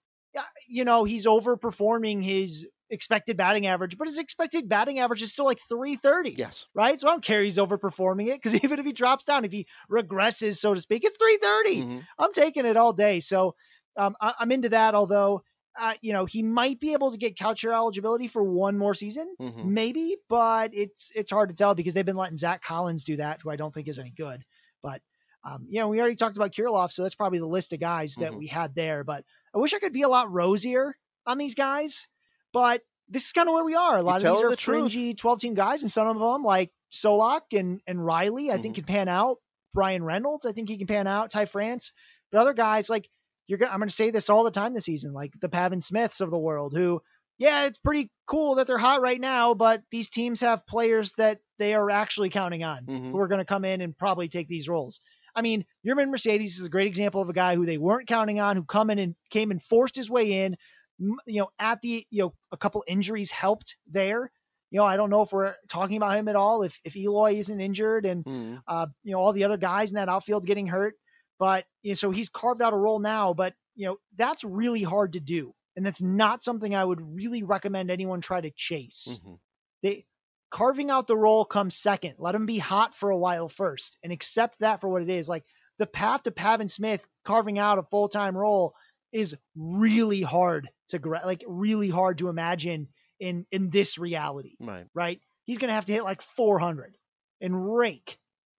[0.69, 5.45] you know, he's overperforming his expected batting average, but his expected batting average is still
[5.45, 7.01] like 330, yes, right?
[7.01, 9.67] So I don't care he's overperforming it because even if he drops down, if he
[9.91, 11.87] regresses, so to speak, it's 330.
[11.87, 12.07] Mhm.
[12.19, 13.21] I'm taking it all day.
[13.21, 13.55] So
[13.97, 14.95] um, I, I'm into that.
[14.95, 15.43] Although,
[15.79, 19.35] uh, you know, he might be able to get catcher eligibility for one more season,
[19.39, 19.73] Mhm.
[19.75, 23.41] maybe, but it's it's hard to tell because they've been letting Zach Collins do that,
[23.43, 24.43] who I don't think is any good.
[24.83, 25.03] But
[25.45, 28.17] um, you know, we already talked about Kirilloff, so that's probably the list of guys
[28.19, 28.37] that Mhm.
[28.37, 29.05] we had there.
[29.05, 29.25] But
[29.57, 30.95] I wish I could be a lot rosier
[31.27, 32.07] on these guys,
[32.53, 33.97] but this is kind of where we are.
[33.97, 34.93] A lot of these are the truth.
[34.93, 38.75] fringy 12 team guys, and some of them like Solak and and Riley, I think
[38.75, 38.77] Mhm.
[38.77, 39.39] can pan out.
[39.73, 41.31] Bryan Reynolds, I think he can pan out.
[41.31, 41.93] Ty France,
[42.31, 43.09] but other guys like
[43.47, 46.21] you're gonna I'm gonna say this all the time this season, like the Pavin Smiths
[46.21, 47.01] of the world, who
[47.39, 51.39] yeah, it's pretty cool that they're hot right now, but these teams have players that
[51.59, 53.11] they are actually counting on Mhm.
[53.11, 55.01] who are going to come in and probably take these roles.
[55.37, 58.41] I mean, Yermín Mercedes is a great example of a guy who they weren't counting
[58.41, 60.57] on, who come in and came and forced his way in.
[60.99, 64.31] You know, at the you know a couple injuries helped there.
[64.71, 66.63] You know, I don't know if we're talking about him at all.
[66.63, 68.63] If if Eloy isn't injured and Mhm.
[68.67, 70.95] uh, you know, all the other guys in that outfield getting hurt.
[71.39, 74.83] But you know, so he's carved out a role now, but you know, that's really
[74.83, 75.55] hard to do.
[75.77, 79.21] And that's not something I would really recommend anyone try to chase.
[79.23, 79.39] Mhm.
[79.83, 80.07] They
[80.51, 82.15] carving out the role comes second.
[82.19, 85.29] Let him be hot for a while first and accept that for what it is.
[85.29, 85.45] Like
[85.79, 88.75] the path to Pavin Smith carving out a full-time role
[89.13, 92.89] is really hard to like really hard to imagine
[93.19, 94.87] in in this reality right.
[94.95, 95.21] right?
[95.45, 96.97] He's going to have to hit like 400
[97.41, 98.19] and rake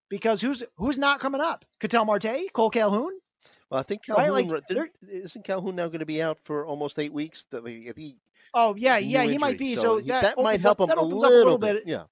[0.09, 1.65] because who's who's not coming up?
[1.79, 3.13] Ketel Marte, Cole Calhoun.
[3.69, 6.65] Well, I think Right, Calhoun uh, like, isn't Calhoun now going to be out for
[6.65, 7.45] almost eight weeks.
[7.51, 8.17] That he
[8.59, 9.75] Oh yeah, yeah, he might be.
[9.75, 11.85] So, he- that, might help up, him that a little, up a little bit.
[11.85, 11.91] bit.
[11.91, 12.03] Yeah.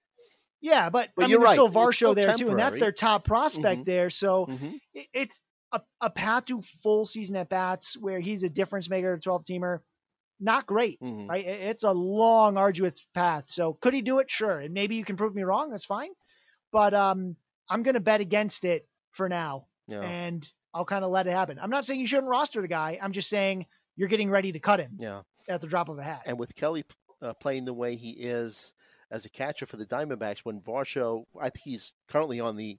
[0.61, 1.53] Yeah, but, But I mean, you're there's right.
[1.53, 3.85] still Varsho still there too, and that's their top prospect Mhm.
[3.85, 4.09] there.
[4.09, 4.79] So Mhm.
[4.93, 5.41] it, it's
[5.71, 9.43] a, a path to full season at bats where he's a difference maker, a 12
[9.43, 9.79] teamer.
[10.39, 11.29] Not great, Mhm.
[11.29, 11.45] right?
[11.45, 13.47] It- It's a long, arduous path.
[13.47, 14.29] So could he do it?
[14.31, 15.69] Sure, and maybe you can prove me wrong.
[15.71, 16.09] That's fine.
[16.71, 17.35] But um,
[17.69, 19.67] I'm going to bet against it for now.
[19.87, 20.01] Yeah.
[20.01, 21.59] and I'll kind of let it happen.
[21.61, 22.97] I'm not saying you shouldn't roster the guy.
[23.01, 25.21] I'm just saying you're getting ready to cut him Yeah.
[25.47, 26.23] At the drop of a hat.
[26.25, 26.83] And with Kelly
[27.21, 28.73] uh, playing the way he is
[29.11, 32.77] as a catcher for the Diamondbacks, when Varsho, I think he's currently on the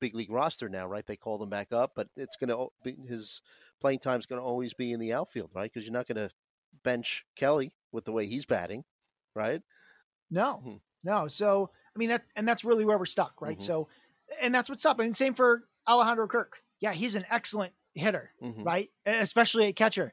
[0.00, 1.06] big league roster now, right?
[1.06, 3.40] They called him back up, but it's going to be his
[3.80, 5.70] playing time is going to always be in the outfield, right?
[5.72, 6.30] Because you're not going to
[6.82, 8.84] bench Kelly with the way he's batting,
[9.34, 9.62] right?
[10.30, 10.80] No, Mhm.
[11.04, 11.28] no.
[11.28, 13.56] So I mean that, and that's really where we're stuck, right?
[13.56, 13.60] Mhm.
[13.60, 13.88] So,
[14.40, 14.98] and that's what's up.
[14.98, 16.62] And same for Alejandro Kirk.
[16.80, 18.64] Yeah, he's an excellent hitter, Mhm.
[18.66, 18.90] right?
[19.06, 20.12] Especially at catcher,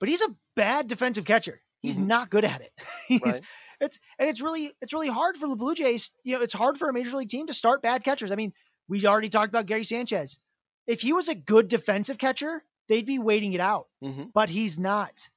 [0.00, 1.60] but he's a bad defensive catcher.
[1.82, 2.06] He's Mhm.
[2.06, 2.72] not good at it.
[3.22, 3.40] Right.
[3.82, 6.10] It's and it's really it's really hard for the Blue Jays.
[6.24, 8.30] You know, it's hard for a major league team to start bad catchers.
[8.30, 8.52] I mean,
[8.88, 10.38] we already talked about Gary Sanchez.
[10.86, 13.88] If he was a good defensive catcher, they'd be waiting it out.
[14.02, 15.28] hmm but he's not.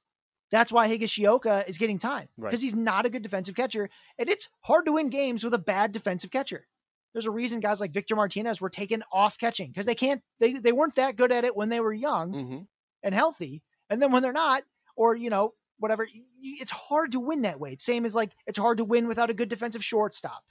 [0.50, 2.50] That's why Higashioka is getting time Right.
[2.50, 3.88] because he's not a good defensive catcher,
[4.18, 6.66] and it's hard to win games with a bad defensive catcher.
[7.12, 10.52] There's a reason guys like Victor Martinez were taken off catching because they can't they
[10.52, 12.60] they weren't that good at it when they were young hmm
[13.02, 14.64] and healthy, and then when they're not,
[14.96, 16.08] or you know whatever,
[16.42, 17.76] it's hard to win that way.
[17.78, 20.44] Same as like it's hard to win without a good defensive shortstop,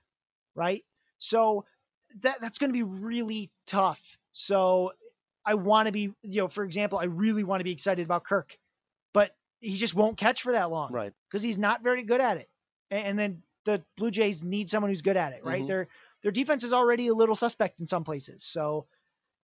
[0.56, 0.84] right?
[1.18, 1.66] So
[2.22, 4.18] that that's going to be really tough.
[4.32, 4.94] So
[5.46, 8.24] I want to be, you know, for example, I really want to be excited about
[8.26, 8.58] Kirk,
[9.14, 11.14] but he just won't catch for that long Right.
[11.30, 12.50] because he's not very good at it.
[12.92, 15.64] And, and then the Blue Jays need someone who's good at it, right?
[15.64, 15.68] Mhm.
[15.68, 15.88] Their
[16.22, 18.88] their defense is already a little suspect in some places, so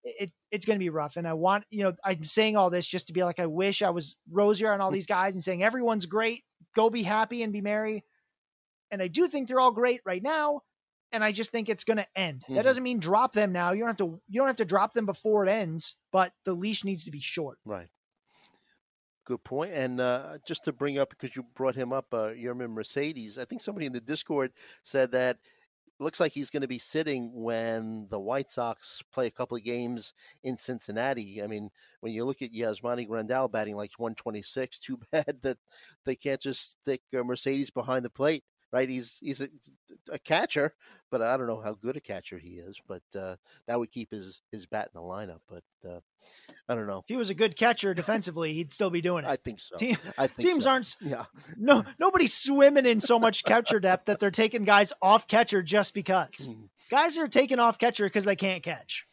[0.04, 1.16] it it's going to be rough.
[1.16, 3.82] And I want you know I'm saying all this just to be like I wish
[3.82, 6.44] I was rosier on all these guys and saying everyone's great,
[6.74, 8.04] go be happy and be merry.
[8.90, 10.62] And I do think they're all great right now,
[11.12, 12.44] and I just think it's going to end.
[12.48, 12.56] Mhm.
[12.56, 13.72] That doesn't mean drop them now.
[13.72, 16.54] You don't have to you don't have to drop them before it ends, but the
[16.54, 17.58] leash needs to be short.
[17.64, 17.88] Right.
[19.26, 19.70] Good point.
[19.72, 23.44] And uh, just to bring up, because you brought him up, uh, Yermín Mercedes, I
[23.44, 25.38] think somebody in the Discord said that
[26.00, 29.64] looks like he's going to be sitting when the White Sox play a couple of
[29.64, 30.12] games
[30.44, 31.42] in Cincinnati.
[31.42, 31.68] I mean,
[32.00, 35.58] when you look at Yasmani Grandal batting like 126, too bad that
[36.04, 38.44] they can't just stick uh, Mercedes behind the plate.
[38.72, 39.48] Right, he's he's a,
[40.12, 40.72] a catcher,
[41.10, 42.80] but I don't know how good a catcher he is.
[42.86, 43.34] But uh,
[43.66, 45.40] that would keep his his bat in the lineup.
[45.48, 45.98] But uh,
[46.68, 46.98] I don't know.
[46.98, 49.28] If he was a good catcher defensively, he'd still be doing it.
[49.28, 49.76] I think so.
[49.76, 50.70] Team- I think Teams so.
[50.70, 51.24] aren't Yeah.
[51.56, 55.92] no nobody's swimming in so much catcher depth that they're taking guys off catcher just
[55.92, 56.48] because.
[56.48, 56.68] Mhm.
[56.92, 59.04] Guys are taking off catcher because they can't catch.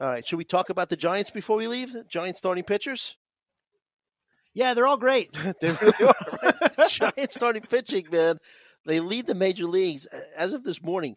[0.00, 0.26] All right.
[0.26, 1.92] Should we talk about the Giants before we leave?
[1.92, 3.16] The Giants starting pitchers?
[4.54, 5.32] Yeah, they're all great.
[5.60, 6.14] they really are.
[6.42, 6.88] Right?
[6.88, 8.38] Giants starting pitching, man.
[8.88, 11.14] They lead the major leagues as of this morning,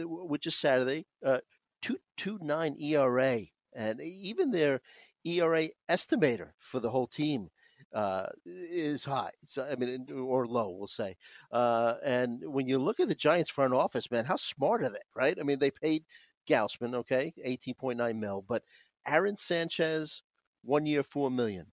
[0.00, 1.04] uh, which is Saturday.
[1.22, 1.40] Uh,
[1.82, 3.42] two two nine ERA,
[3.74, 4.80] and even their
[5.22, 7.50] ERA estimator for the whole team
[7.94, 9.32] uh, is high.
[9.44, 11.14] So I mean, or low, we'll say.
[11.52, 15.04] Uh, and when you look at the Giants front office, man, how smart are they?
[15.14, 15.36] Right?
[15.38, 16.04] I mean, they paid
[16.48, 18.62] Gausman, okay, eighteen point nine mil, but
[19.06, 20.22] Aaron Sanchez,
[20.62, 21.66] one year, four million.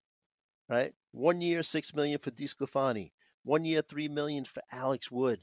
[0.68, 3.12] Right, one year, six million for DeSclafani
[3.44, 5.40] one year, three million for Alex Wood,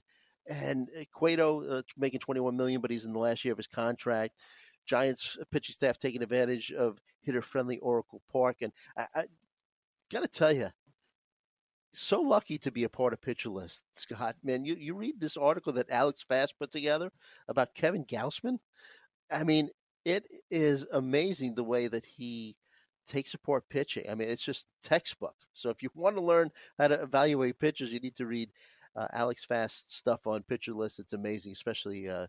[0.48, 3.66] and uh, Cueto uh, making twenty-one million, but he's in the last year of his
[3.66, 4.34] contract.
[4.86, 9.24] Giants uh, pitching staff taking advantage of hitter-friendly Oracle Park, and I, I
[10.10, 10.70] got to tell you,
[11.92, 14.36] so lucky to be a part of Pitcher List, Scott.
[14.42, 17.10] Man, you you read this article that Alex Fast put together
[17.48, 18.58] about Kevin Gausman.
[19.30, 19.68] I mean,
[20.04, 22.56] it is amazing the way that he
[23.08, 24.04] takes support pitching.
[24.10, 25.34] I mean, it's just textbook.
[25.54, 28.50] So if you want to learn how to evaluate pitchers, you need to read
[28.96, 30.98] uh, Alex Fast's stuff on Pitcher List.
[31.00, 32.26] It's amazing, especially uh,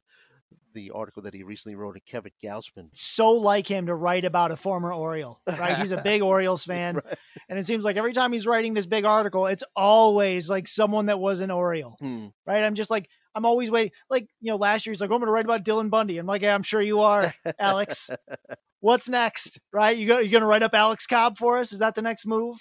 [0.74, 2.90] the article that he recently wrote of Kevin Gausman.
[2.94, 5.78] So like him to write about a former Oriole, right?
[5.78, 7.18] He's a big Orioles fan, Right.
[7.50, 11.08] and it seems like every time he's writing this big article, it's always like someone
[11.08, 12.28] that was an Oriole, Hmm.
[12.48, 12.64] right?
[12.64, 13.92] I'm just like, I'm always waiting.
[14.10, 16.18] Like, you know, last year he's like, "Oh, I'm going to write about Dylan Bundy.
[16.18, 18.10] I'm like, yeah, I'm sure you are, Alex.
[18.82, 19.96] What's next, right?
[19.98, 21.74] You go, you going to write up Alex Cobb for us?
[21.74, 22.58] Is that the next move?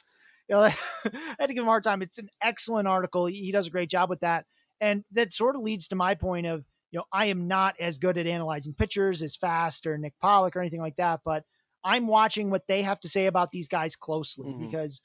[0.48, 0.74] You know, I
[1.38, 2.02] had to give him a hard time.
[2.02, 3.26] It's an excellent article.
[3.26, 4.44] He, he does a great job with that.
[4.80, 7.98] And that sort of leads to my point of, you know, I am not as
[7.98, 11.44] good at analyzing pitchers as Fast or Nick Pollack or anything like that, but
[11.84, 14.60] I'm watching what they have to say about these guys closely Mhm.
[14.60, 15.00] because,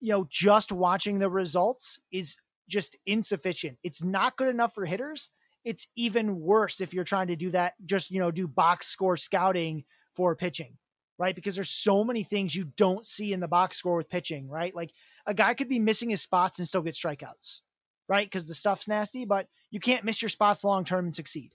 [0.00, 2.36] you know, just watching the results is
[2.68, 3.78] just insufficient.
[3.82, 5.30] It's not good enough for hitters.
[5.64, 9.16] It's even worse if you're trying to do that, just, you know, do box score
[9.16, 9.84] scouting
[10.14, 10.76] for pitching,
[11.18, 11.34] right?
[11.34, 14.74] Because there's so many things you don't see in the box score with pitching, right?
[14.74, 14.90] Like
[15.26, 17.60] a guy could be missing his spots and still get strikeouts,
[18.08, 18.26] right?
[18.26, 21.52] Because the stuff's nasty, but you can't miss your spots long term and succeed.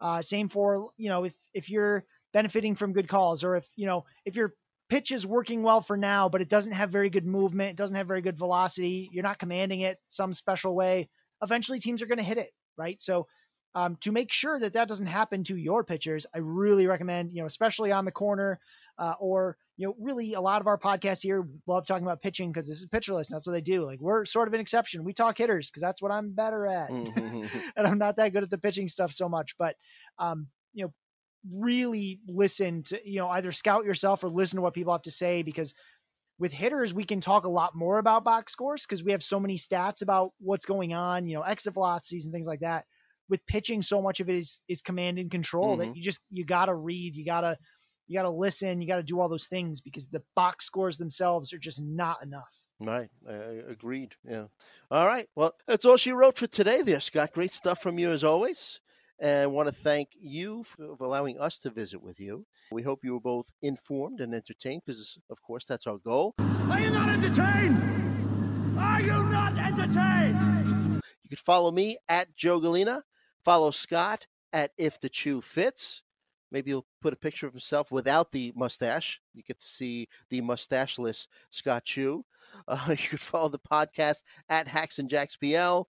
[0.00, 3.86] Uh, same for you know if if you're benefiting from good calls or if you
[3.86, 4.54] know if your
[4.88, 7.96] pitch is working well for now, but it doesn't have very good movement, it doesn't
[7.96, 11.08] have very good velocity, you're not commanding it some special way.
[11.42, 13.00] Eventually, teams are going to hit it, right?
[13.00, 13.26] So
[13.74, 17.40] um, to make sure that that doesn't happen to your pitchers, I really recommend, you
[17.42, 18.58] know, especially on the corner,
[18.98, 22.50] uh, or you know, really a lot of our podcasts here love talking about pitching
[22.50, 23.30] because this is Pitcher List.
[23.30, 23.84] And that's what they do.
[23.84, 25.04] Like we're sort of an exception.
[25.04, 27.48] We talk hitters because that's what I'm better at, Mhm.
[27.76, 29.54] and I'm not that good at the pitching stuff so much.
[29.56, 29.76] But
[30.18, 30.92] um, you know,
[31.52, 35.10] really listen to you know either scout yourself or listen to what people have to
[35.10, 35.72] say because
[36.38, 39.40] with hitters we can talk a lot more about box scores because we have so
[39.40, 42.84] many stats about what's going on, you know, exit velocities and things like that.
[43.28, 45.78] With pitching, so much of it is is command and control Mhm.
[45.78, 47.56] that you just you gotta read, you gotta
[48.06, 51.58] you gotta listen, you gotta do all those things because the box scores themselves are
[51.58, 52.66] just not enough.
[52.80, 53.10] Right.
[53.28, 53.32] I
[53.68, 54.14] agreed.
[54.24, 54.46] Yeah.
[54.90, 55.28] All right.
[55.36, 57.32] Well, that's all she wrote for today there, Scott.
[57.34, 58.80] Great stuff from you as always.
[59.20, 62.46] And I want to thank you for allowing us to visit with you.
[62.70, 66.34] We hope you were both informed and entertained because, of course, that's our goal.
[66.38, 68.78] Are you not entertained?
[68.78, 71.02] Are you not entertained?
[71.24, 73.02] You can follow me at Joe Gallina.
[73.44, 76.02] Follow Scott at If the Chu Fits.
[76.50, 79.20] Maybe he'll put a picture of himself without the mustache.
[79.34, 82.24] You get to see the mustacheless Scott Chu.
[82.66, 85.88] Uh, you can follow the podcast at Hacks and Jacks PL.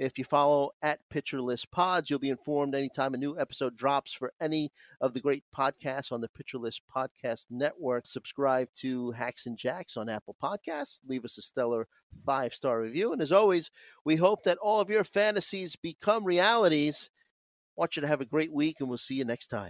[0.00, 4.14] If you follow at Pitcher List Pods, you'll be informed anytime a new episode drops
[4.14, 4.72] for any
[5.02, 8.06] of the great podcasts on the Pitcher List Podcast Network.
[8.06, 11.00] Subscribe to Hacks and Jacks on Apple Podcasts.
[11.06, 11.86] Leave us a stellar
[12.24, 13.12] five star review.
[13.12, 13.70] And as always,
[14.02, 17.10] we hope that all of your fantasies become realities.
[17.76, 19.68] want you to have a great week, and we'll see you next time.